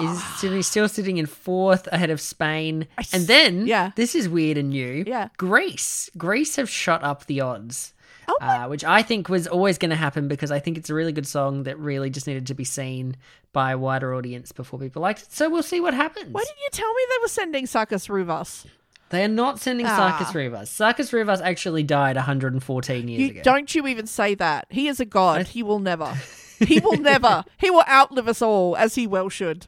Is 0.01 0.25
sitting, 0.41 0.63
still 0.63 0.89
sitting 0.89 1.19
in 1.19 1.27
fourth 1.27 1.87
ahead 1.93 2.11
of 2.11 2.21
Spain. 2.21 2.87
And 3.13 3.27
then, 3.27 3.67
yeah. 3.67 3.93
this 3.97 4.15
is 4.15 4.29
weird 4.29 4.57
and 4.59 4.71
new. 4.71 5.05
Yeah. 5.07 5.29
Greece. 5.37 6.11
Greece 6.19 6.57
have 6.57 6.69
shot 6.69 7.03
up 7.05 7.27
the 7.27 7.41
odds. 7.41 7.93
Oh 8.27 8.39
uh, 8.41 8.67
which 8.69 8.85
I 8.85 9.03
think 9.03 9.29
was 9.29 9.47
always 9.47 9.77
going 9.77 9.91
to 9.91 9.97
happen 9.97 10.29
because 10.29 10.51
I 10.51 10.59
think 10.59 10.79
it's 10.79 10.89
a 10.89 10.95
really 10.95 11.13
good 11.13 11.27
song 11.27 11.65
that 11.65 11.79
really 11.79 12.09
just 12.09 12.27
needed 12.27 12.47
to 12.47 12.55
be 12.55 12.65
seen 12.65 13.17
by 13.53 13.73
a 13.73 13.79
wider 13.79 14.15
audience 14.15 14.51
before 14.51 14.79
people 14.81 15.03
liked 15.03 15.23
it. 15.23 15.33
So 15.33 15.51
we'll 15.51 15.63
see 15.63 15.79
what 15.81 15.93
happens. 15.93 16.33
why 16.33 16.41
didn't 16.43 16.59
you 16.59 16.69
tell 16.73 16.91
me 16.93 17.03
they 17.11 17.23
were 17.23 17.29
sending 17.29 17.67
Sakis 17.67 18.09
Rouvas? 18.09 18.65
They 19.11 19.23
are 19.25 19.29
not 19.29 19.61
sending 19.61 19.87
Ah. 19.87 20.17
Sakis 20.19 20.33
Rouvas. 20.35 20.69
Sakis 20.69 21.11
Rouvas 21.13 21.43
actually 21.43 21.83
died 21.83 22.17
114 22.17 23.07
years 23.09 23.21
You 23.21 23.29
ago. 23.31 23.41
don't 23.43 23.75
you 23.75 23.87
even 23.87 24.07
say 24.07 24.35
that. 24.37 24.67
He 24.71 24.89
is 24.89 24.99
a 25.01 25.05
god. 25.05 25.49
He 25.49 25.63
will 25.63 25.79
never. 25.79 26.17
He 26.59 26.81
will 26.81 26.97
never. 26.97 27.45
He 27.59 27.69
will 27.71 27.85
outlive 27.89 28.27
us 28.27 28.41
all, 28.41 28.75
as 28.77 28.95
he 28.95 29.07
well 29.07 29.29
should. 29.29 29.67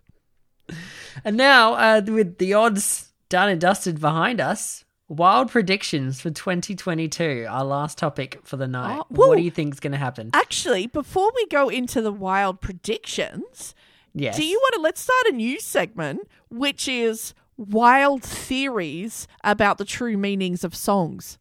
And 1.25 1.37
now, 1.37 1.75
uh, 1.75 2.03
with 2.07 2.39
the 2.39 2.55
odds 2.55 3.13
done 3.29 3.49
and 3.49 3.61
dusted 3.61 4.01
behind 4.01 4.41
us, 4.41 4.85
wild 5.09 5.51
predictions 5.51 6.21
for 6.21 6.31
2022, 6.31 7.47
our 7.49 7.65
last 7.65 7.99
topic 7.99 8.41
for 8.45 8.57
the 8.57 8.67
night. 8.69 8.99
Oh, 9.01 9.07
whoa. 9.09 9.29
what 9.29 9.37
do 9.37 9.43
you 9.43 9.51
think 9.51 9.73
is 9.75 9.81
going 9.81 9.93
to 9.93 9.99
happen? 9.99 10.31
Actually, 10.33 10.87
before 10.87 11.31
we 11.35 11.47
go 11.47 11.69
into 11.69 12.01
the 12.03 12.13
wild 12.13 12.61
predictions, 12.61 13.75
Yes. 14.15 14.37
do 14.37 14.45
you 14.45 14.59
want 14.59 14.75
to 14.75 14.81
let's 14.81 15.01
start 15.01 15.27
a 15.29 15.33
new 15.33 15.61
segment, 15.61 16.21
which 16.51 16.89
is 16.89 17.35
wild 17.57 18.23
theories 18.23 19.27
about 19.45 19.79
the 19.79 19.85
true 19.85 20.17
meanings 20.17 20.65
of 20.65 20.75
songs. 20.75 21.39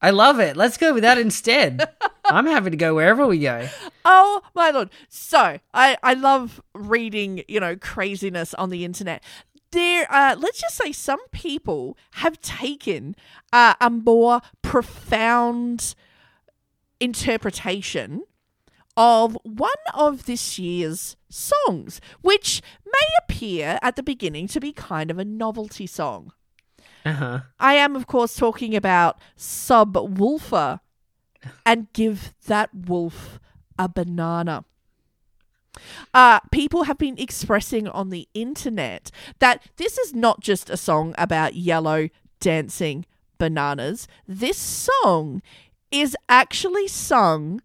I 0.00 0.10
love 0.10 0.38
it. 0.40 0.56
Let's 0.56 0.76
go 0.76 0.92
with 0.92 1.02
that 1.02 1.18
instead. 1.18 1.88
I'm 2.24 2.46
happy 2.46 2.70
to 2.70 2.76
go 2.76 2.94
wherever 2.94 3.26
we 3.26 3.38
go. 3.38 3.68
Oh 4.04 4.42
my 4.54 4.70
lord! 4.70 4.90
So 5.08 5.58
I 5.72 5.96
I 6.02 6.14
love 6.14 6.60
reading 6.74 7.42
you 7.48 7.60
know 7.60 7.76
craziness 7.76 8.52
on 8.54 8.70
the 8.70 8.84
internet. 8.84 9.22
There, 9.72 10.06
uh, 10.10 10.36
let's 10.38 10.60
just 10.60 10.76
say 10.76 10.92
some 10.92 11.26
people 11.32 11.98
have 12.12 12.40
taken 12.40 13.16
uh, 13.52 13.74
a 13.80 13.90
more 13.90 14.40
profound 14.62 15.94
interpretation 17.00 18.22
of 18.96 19.36
one 19.42 19.70
of 19.92 20.24
this 20.26 20.58
year's 20.58 21.16
songs, 21.28 22.00
which 22.22 22.62
may 22.86 23.06
appear 23.22 23.78
at 23.82 23.96
the 23.96 24.02
beginning 24.02 24.48
to 24.48 24.60
be 24.60 24.72
kind 24.72 25.10
of 25.10 25.18
a 25.18 25.24
novelty 25.24 25.86
song. 25.86 26.32
Uh 27.06 27.12
huh. 27.12 27.40
I 27.60 27.74
am, 27.74 27.94
of 27.94 28.08
course, 28.08 28.34
talking 28.34 28.74
about 28.74 29.20
Subwoofer 29.38 30.80
and 31.64 31.92
give 31.92 32.34
that 32.46 32.74
wolf 32.74 33.38
a 33.78 33.88
banana. 33.88 34.64
Uh, 36.12 36.40
people 36.50 36.84
have 36.84 36.98
been 36.98 37.16
expressing 37.16 37.86
on 37.86 38.10
the 38.10 38.28
internet 38.34 39.12
that 39.38 39.62
this 39.76 39.98
is 39.98 40.14
not 40.14 40.40
just 40.40 40.68
a 40.68 40.76
song 40.76 41.14
about 41.16 41.54
yellow 41.54 42.08
dancing 42.40 43.06
bananas. 43.38 44.08
This 44.26 44.58
song 44.58 45.42
is 45.92 46.16
actually 46.28 46.88
sung 46.88 47.60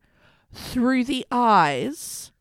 through 0.53 1.05
the 1.05 1.25
eyes 1.31 2.31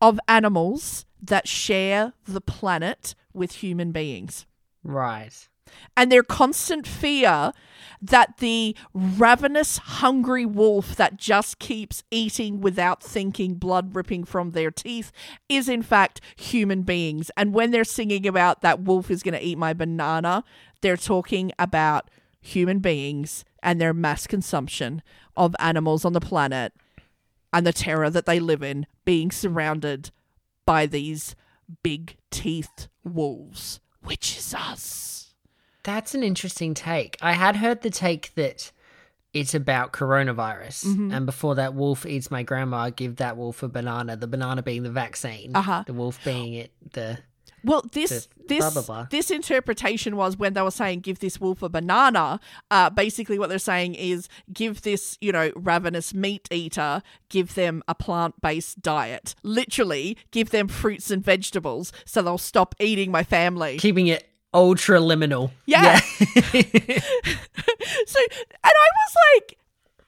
of 0.00 0.20
animals 0.28 1.04
that 1.20 1.48
share 1.48 2.12
the 2.26 2.40
planet 2.40 3.16
with 3.32 3.56
human 3.56 3.90
beings 3.90 4.46
Right. 4.84 5.48
And 5.96 6.10
their 6.10 6.22
constant 6.22 6.86
fear 6.86 7.52
that 8.00 8.36
the 8.38 8.76
ravenous, 8.92 9.78
hungry 9.78 10.44
wolf 10.44 10.94
that 10.96 11.16
just 11.16 11.58
keeps 11.58 12.02
eating 12.10 12.60
without 12.60 13.02
thinking, 13.02 13.54
blood 13.54 13.94
ripping 13.94 14.24
from 14.24 14.50
their 14.50 14.70
teeth, 14.70 15.10
is 15.48 15.68
in 15.68 15.82
fact 15.82 16.20
human 16.36 16.82
beings. 16.82 17.30
And 17.36 17.54
when 17.54 17.70
they're 17.70 17.84
singing 17.84 18.26
about 18.26 18.60
that 18.60 18.80
wolf 18.80 19.10
is 19.10 19.22
going 19.22 19.34
to 19.34 19.44
eat 19.44 19.56
my 19.56 19.72
banana, 19.72 20.44
they're 20.82 20.98
talking 20.98 21.52
about 21.58 22.10
human 22.40 22.80
beings 22.80 23.44
and 23.62 23.80
their 23.80 23.94
mass 23.94 24.26
consumption 24.26 25.02
of 25.34 25.56
animals 25.58 26.04
on 26.04 26.12
the 26.12 26.20
planet 26.20 26.74
and 27.54 27.66
the 27.66 27.72
terror 27.72 28.10
that 28.10 28.26
they 28.26 28.38
live 28.38 28.62
in 28.62 28.86
being 29.06 29.30
surrounded 29.30 30.10
by 30.66 30.84
these 30.84 31.34
big 31.82 32.16
teethed 32.30 32.88
wolves, 33.02 33.80
which 34.02 34.36
is 34.36 34.52
us. 34.52 35.23
That's 35.84 36.14
an 36.14 36.22
interesting 36.22 36.74
take. 36.74 37.16
I 37.22 37.32
had 37.32 37.56
heard 37.56 37.82
the 37.82 37.90
take 37.90 38.34
that 38.34 38.72
it's 39.32 39.54
about 39.54 39.92
coronavirus, 39.92 40.84
Mm-hmm. 40.86 41.12
and 41.12 41.26
before 41.26 41.54
that, 41.56 41.74
wolf 41.74 42.06
eats 42.06 42.30
my 42.30 42.42
grandma. 42.42 42.90
Give 42.90 43.16
that 43.16 43.36
wolf 43.36 43.62
a 43.62 43.68
banana. 43.68 44.16
The 44.16 44.26
banana 44.28 44.62
being 44.62 44.82
the 44.82 44.90
vaccine. 44.90 45.54
Uh-huh. 45.56 45.84
The 45.86 45.92
wolf 45.94 46.18
being 46.24 46.54
it. 46.54 46.72
The 46.92 47.18
Well, 47.64 47.82
this 47.92 48.28
this 48.46 48.58
blah, 48.60 48.70
blah, 48.70 48.82
blah. 48.82 49.06
this 49.10 49.30
interpretation 49.32 50.16
was 50.16 50.36
when 50.36 50.52
they 50.54 50.62
were 50.62 50.70
saying 50.70 51.00
give 51.00 51.18
this 51.18 51.40
wolf 51.40 51.62
a 51.62 51.68
banana. 51.68 52.38
Uh, 52.70 52.90
basically, 52.90 53.38
what 53.38 53.48
they're 53.48 53.58
saying 53.58 53.94
is 53.96 54.28
give 54.52 54.82
this 54.82 55.18
you 55.20 55.32
know 55.32 55.50
ravenous 55.56 56.14
meat 56.14 56.46
eater 56.52 57.02
give 57.28 57.54
them 57.56 57.82
a 57.88 57.94
plant 57.94 58.40
based 58.40 58.82
diet. 58.82 59.34
Literally, 59.42 60.16
give 60.30 60.50
them 60.50 60.68
fruits 60.68 61.10
and 61.10 61.24
vegetables 61.24 61.92
so 62.04 62.22
they'll 62.22 62.38
stop 62.38 62.74
eating 62.78 63.10
my 63.10 63.24
family. 63.24 63.78
keeping 63.78 64.06
it 64.06 64.28
ultra 64.54 65.00
liminal. 65.00 65.50
Yeah. 65.66 65.98
so, 66.24 66.54
and 66.54 67.04
I 68.64 68.88
was 68.96 69.16
like. 69.36 69.58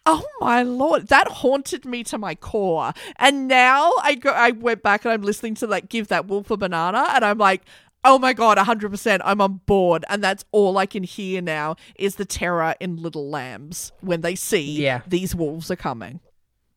Oh 0.09 0.23
my 0.41 0.63
lord, 0.63 1.09
that 1.09 1.27
haunted 1.27 1.85
me 1.85 2.05
to 2.05 2.17
my 2.17 2.37
core. 2.37 2.93
And 3.17 3.49
now 3.49 3.93
I 4.05 4.15
go 4.15 4.31
I 4.31 4.53
went 4.53 4.81
back 4.85 5.05
and 5.05 5.11
I'm 5.11 5.23
listening 5.23 5.57
to 5.57 5.67
like 5.67 5.89
give 5.89 6.07
that 6.09 6.29
wolf 6.29 6.49
a 6.53 6.57
banana 6.57 7.07
and 7.13 7.25
I'm 7.25 7.39
like, 7.39 7.63
"Oh 8.05 8.17
my 8.17 8.33
god, 8.33 8.57
100% 8.57 9.21
I'm 9.25 9.41
on 9.41 9.63
board." 9.67 10.05
And 10.09 10.23
that's 10.23 10.45
all 10.53 10.79
I 10.79 10.87
can 10.87 11.03
hear 11.03 11.43
now 11.43 11.75
is 11.97 12.15
the 12.15 12.25
terror 12.25 12.77
in 12.79 13.03
little 13.03 13.29
lambs 13.29 13.91
when 14.01 14.21
they 14.21 14.37
see 14.37 14.81
Yeah. 14.81 15.01
these 15.09 15.35
wolves 15.35 15.73
are 15.73 15.77
coming. 15.77 16.21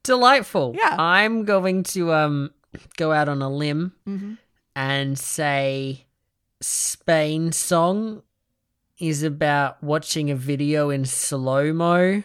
Delightful. 0.01 0.73
Yeah. 0.75 0.95
I'm 0.97 1.45
going 1.45 1.83
to 1.83 2.11
um 2.11 2.49
go 2.97 3.11
out 3.11 3.29
on 3.29 3.43
a 3.43 3.49
limb 3.63 3.93
Mm-hmm. 4.07 4.33
and 4.75 5.19
say 5.19 6.07
Spain 6.61 7.51
song 7.51 8.21
is 8.99 9.23
about 9.23 9.81
watching 9.81 10.29
a 10.29 10.35
video 10.35 10.89
in 10.89 11.05
slow 11.05 11.71
mo. 11.73 12.23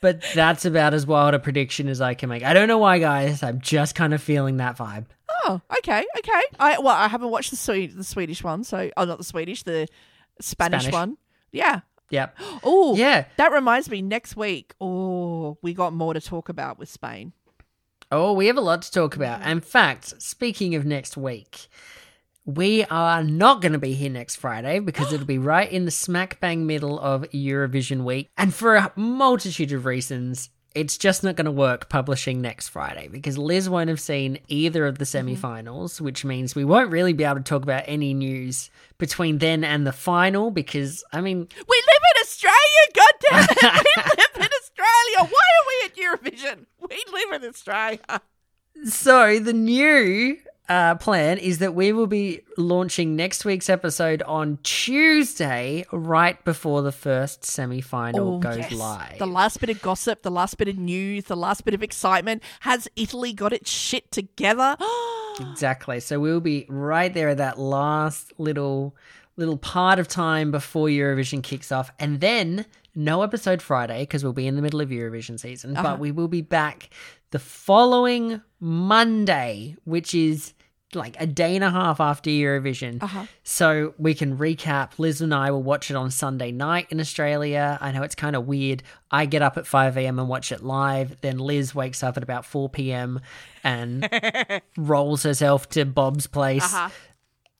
but 0.00 0.22
that's 0.34 0.64
about 0.64 0.94
as 0.94 1.06
wild 1.06 1.34
a 1.34 1.38
prediction 1.38 1.88
as 1.88 2.00
I 2.00 2.14
can 2.14 2.28
make. 2.28 2.42
I 2.42 2.54
don't 2.54 2.68
know 2.68 2.78
why, 2.78 2.98
guys. 2.98 3.42
I'm 3.42 3.60
just 3.60 3.94
kind 3.94 4.14
of 4.14 4.22
feeling 4.22 4.56
that 4.58 4.76
vibe. 4.78 5.06
Oh, 5.46 5.60
okay, 5.78 6.04
okay. 6.18 6.42
I 6.58 6.78
well, 6.78 6.94
I 6.94 7.08
haven't 7.08 7.30
watched 7.30 7.50
the 7.50 7.56
Swe- 7.56 7.88
the 7.88 8.04
Swedish 8.04 8.42
one, 8.42 8.64
so 8.64 8.90
oh, 8.96 9.04
not 9.04 9.18
the 9.18 9.24
Swedish, 9.24 9.62
the 9.62 9.86
Spanish, 10.40 10.82
Spanish. 10.82 10.92
one. 10.94 11.16
Yeah. 11.52 11.80
Yep. 12.10 12.36
Oh, 12.64 12.94
Yeah. 12.96 13.24
That 13.36 13.52
reminds 13.52 13.90
me, 13.90 14.00
next 14.00 14.36
week, 14.36 14.74
oh, 14.80 15.58
we 15.62 15.74
got 15.74 15.92
more 15.92 16.14
to 16.14 16.20
talk 16.20 16.48
about 16.48 16.78
with 16.78 16.88
Spain. 16.88 17.32
Oh, 18.12 18.32
we 18.32 18.46
have 18.46 18.56
a 18.56 18.60
lot 18.62 18.82
to 18.82 18.90
talk 18.90 19.16
about. 19.16 19.42
In 19.46 19.60
fact, 19.60 20.20
speaking 20.22 20.74
of 20.74 20.84
next 20.84 21.16
week, 21.16 21.68
we 22.44 22.84
are 22.84 23.24
not 23.24 23.62
going 23.62 23.72
to 23.72 23.78
be 23.78 23.94
here 23.94 24.10
next 24.10 24.36
Friday 24.36 24.78
because 24.78 25.12
it'll 25.12 25.26
be 25.26 25.38
right 25.38 25.70
in 25.70 25.86
the 25.86 25.90
smack 25.90 26.40
bang 26.40 26.66
middle 26.66 27.00
of 27.00 27.22
Eurovision 27.30 28.04
week. 28.04 28.28
And 28.36 28.52
for 28.52 28.76
a 28.76 28.92
multitude 28.96 29.72
of 29.72 29.86
reasons, 29.86 30.50
it's 30.74 30.98
just 30.98 31.22
not 31.22 31.36
going 31.36 31.44
to 31.46 31.52
work 31.52 31.88
publishing 31.88 32.42
next 32.42 32.68
Friday 32.68 33.08
because 33.08 33.38
Liz 33.38 33.70
won't 33.70 33.88
have 33.88 34.00
seen 34.00 34.38
either 34.48 34.86
of 34.86 34.98
the 34.98 35.04
mm-hmm. 35.04 35.10
semi 35.10 35.36
finals, 35.36 36.00
which 36.00 36.24
means 36.24 36.54
we 36.54 36.64
won't 36.64 36.90
really 36.90 37.12
be 37.12 37.24
able 37.24 37.36
to 37.36 37.42
talk 37.42 37.62
about 37.62 37.84
any 37.86 38.12
news 38.12 38.70
between 38.98 39.38
then 39.38 39.64
and 39.64 39.86
the 39.86 39.92
final 39.92 40.50
because, 40.50 41.04
I 41.12 41.20
mean, 41.20 41.38
We 41.38 41.82
live 41.86 42.02
in 42.16 42.22
Australia, 42.22 42.58
goddammit! 42.92 43.84
we 43.96 44.02
live 44.02 44.36
in 44.36 44.50
Australia. 44.62 45.32
Why 45.32 45.46
are 45.54 45.66
we 45.68 45.84
at 45.86 45.96
Eurovision? 45.96 46.66
We 46.80 47.04
live 47.12 47.42
in 47.42 47.48
Australia. 47.48 48.20
So 48.84 49.38
the 49.38 49.52
new 49.52 50.36
uh, 50.68 50.94
plan 50.96 51.38
is 51.38 51.58
that 51.58 51.74
we 51.74 51.92
will 51.92 52.06
be 52.06 52.40
launching 52.56 53.16
next 53.16 53.44
week's 53.44 53.68
episode 53.68 54.22
on 54.22 54.58
Tuesday, 54.62 55.84
right 55.92 56.42
before 56.44 56.80
the 56.82 56.92
first 56.92 57.44
semi 57.44 57.80
final 57.80 58.36
Oh, 58.36 58.38
goes 58.38 58.56
yes. 58.58 58.72
live. 58.72 59.18
The 59.18 59.26
last 59.26 59.60
bit 59.60 59.68
of 59.70 59.82
gossip, 59.82 60.22
the 60.22 60.30
last 60.30 60.56
bit 60.56 60.68
of 60.68 60.78
news, 60.78 61.24
the 61.24 61.36
last 61.36 61.64
bit 61.64 61.74
of 61.74 61.82
excitement. 61.82 62.42
Has 62.60 62.88
Italy 62.96 63.32
got 63.32 63.52
its 63.52 63.70
shit 63.70 64.10
together? 64.10 64.76
Exactly. 65.40 65.98
So 65.98 66.20
we'll 66.20 66.38
be 66.38 66.64
right 66.68 67.12
there 67.12 67.30
at 67.30 67.38
that 67.38 67.58
last 67.58 68.32
little 68.38 68.94
little 69.36 69.56
part 69.56 69.98
of 69.98 70.06
time 70.06 70.52
before 70.52 70.86
Eurovision 70.86 71.42
kicks 71.42 71.72
off, 71.72 71.90
and 71.98 72.20
then 72.20 72.64
no 72.94 73.22
episode 73.22 73.60
Friday 73.60 74.02
because 74.02 74.22
we'll 74.22 74.32
be 74.32 74.46
in 74.46 74.54
the 74.54 74.62
middle 74.62 74.80
of 74.80 74.90
Eurovision 74.90 75.40
season. 75.40 75.74
But 75.74 75.98
we 75.98 76.12
will 76.12 76.28
be 76.28 76.40
back 76.40 76.88
the 77.32 77.40
following 77.40 78.40
Monday, 78.64 79.76
which 79.84 80.14
is 80.14 80.54
like 80.94 81.16
a 81.20 81.26
day 81.26 81.54
and 81.56 81.64
a 81.64 81.70
half 81.70 82.00
after 82.00 82.30
Eurovision. 82.30 83.28
So 83.42 83.94
we 83.98 84.14
can 84.14 84.38
recap. 84.38 84.92
Liz 84.98 85.20
and 85.20 85.34
I 85.34 85.50
will 85.50 85.62
watch 85.62 85.90
it 85.90 85.96
on 85.96 86.10
Sunday 86.10 86.50
night 86.52 86.86
in 86.90 86.98
Australia. 87.00 87.76
I 87.80 87.92
know 87.92 88.02
it's 88.02 88.14
kind 88.14 88.34
of 88.36 88.46
weird. 88.46 88.82
I 89.10 89.26
get 89.26 89.42
up 89.42 89.56
at 89.56 89.66
5 89.66 89.96
a.m. 89.98 90.18
and 90.18 90.28
watch 90.28 90.50
it 90.52 90.62
live. 90.62 91.20
Then 91.20 91.38
Liz 91.38 91.74
wakes 91.74 92.02
up 92.02 92.16
at 92.16 92.22
about 92.22 92.46
4 92.46 92.68
p.m. 92.68 93.20
and 93.62 94.08
rolls 94.78 95.24
herself 95.24 95.68
to 95.70 95.84
Bob's 95.84 96.26
place 96.26 96.64
Uh-huh. 96.64 96.88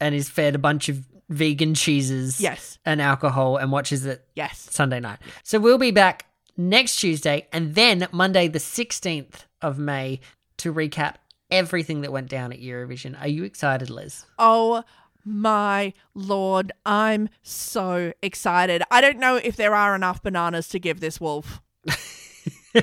and 0.01 0.15
is 0.15 0.29
fed 0.31 0.55
a 0.55 0.59
bunch 0.59 0.89
of 0.89 1.05
vegan 1.29 1.75
cheeses 1.75 2.41
Yes. 2.41 2.79
and 2.85 3.03
alcohol 3.03 3.57
and 3.57 3.73
watches 3.73 4.07
it 4.07 4.25
yes. 4.37 4.69
Sunday 4.71 5.01
night. 5.01 5.19
So 5.43 5.59
we'll 5.59 5.79
be 5.79 5.91
back 5.91 6.27
next 6.57 6.97
Tuesday 6.97 7.49
and 7.53 7.75
then 7.75 8.07
Monday, 8.13 8.47
the 8.49 8.59
16th 8.61 9.45
of 9.61 9.77
May, 9.79 10.21
to 10.59 10.73
recap 10.73 11.15
everything 11.51 12.01
that 12.03 12.13
went 12.13 12.29
down 12.29 12.53
at 12.53 12.61
Eurovision. 12.61 13.21
Are 13.21 13.29
you 13.29 13.45
excited, 13.45 13.91
Liz? 13.91 14.27
Oh 14.39 14.85
my 15.25 15.95
lord, 16.15 16.73
I'm 16.85 17.29
so 17.43 18.13
excited. 18.23 18.83
I 18.91 19.01
don't 19.01 19.19
know 19.19 19.37
if 19.37 19.57
there 19.57 19.75
are 19.75 19.95
enough 19.95 20.23
bananas 20.23 20.69
to 20.69 20.79
give 20.79 21.01
this 21.01 21.21
wolf. 21.21 21.63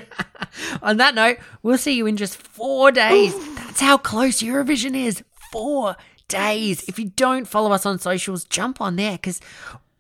On 0.81 0.97
that 0.97 1.15
note, 1.15 1.37
we'll 1.61 1.77
see 1.77 1.93
you 1.93 2.07
in 2.07 2.17
just 2.17 2.37
four 2.37 2.91
days. 2.91 3.33
That's 3.55 3.81
how 3.81 3.97
close 3.97 4.41
Eurovision 4.41 4.95
is. 4.95 5.23
Four 5.51 5.97
days. 6.27 6.83
If 6.87 6.97
you 6.97 7.09
don't 7.09 7.45
follow 7.45 7.71
us 7.73 7.85
on 7.85 7.99
socials, 7.99 8.45
jump 8.45 8.79
on 8.79 8.95
there 8.95 9.13
because 9.13 9.41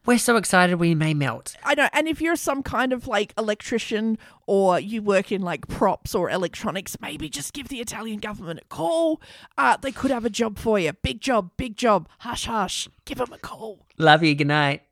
we're 0.05 0.17
so 0.17 0.35
excited 0.35 0.79
we 0.79 0.95
may 0.95 1.13
melt. 1.13 1.55
I 1.63 1.75
know. 1.75 1.87
And 1.93 2.07
if 2.07 2.21
you're 2.21 2.35
some 2.35 2.63
kind 2.63 2.93
of 2.93 3.07
like 3.07 3.33
electrician 3.37 4.17
or 4.47 4.79
you 4.79 5.01
work 5.01 5.31
in 5.31 5.41
like 5.41 5.67
props 5.67 6.15
or 6.15 6.29
electronics, 6.29 6.97
maybe 7.01 7.29
just 7.29 7.53
give 7.53 7.67
the 7.67 7.79
Italian 7.79 8.19
government 8.19 8.59
a 8.63 8.65
call. 8.65 9.21
Uh, 9.57 9.77
they 9.77 9.91
could 9.91 10.11
have 10.11 10.25
a 10.25 10.29
job 10.29 10.57
for 10.57 10.79
you. 10.79 10.93
Big 10.93 11.21
job, 11.21 11.51
big 11.57 11.77
job. 11.77 12.09
Hush, 12.19 12.45
hush. 12.45 12.89
Give 13.05 13.19
them 13.19 13.31
a 13.31 13.37
call. 13.37 13.85
Love 13.97 14.23
you. 14.23 14.33
Good 14.35 14.47
night. 14.47 14.83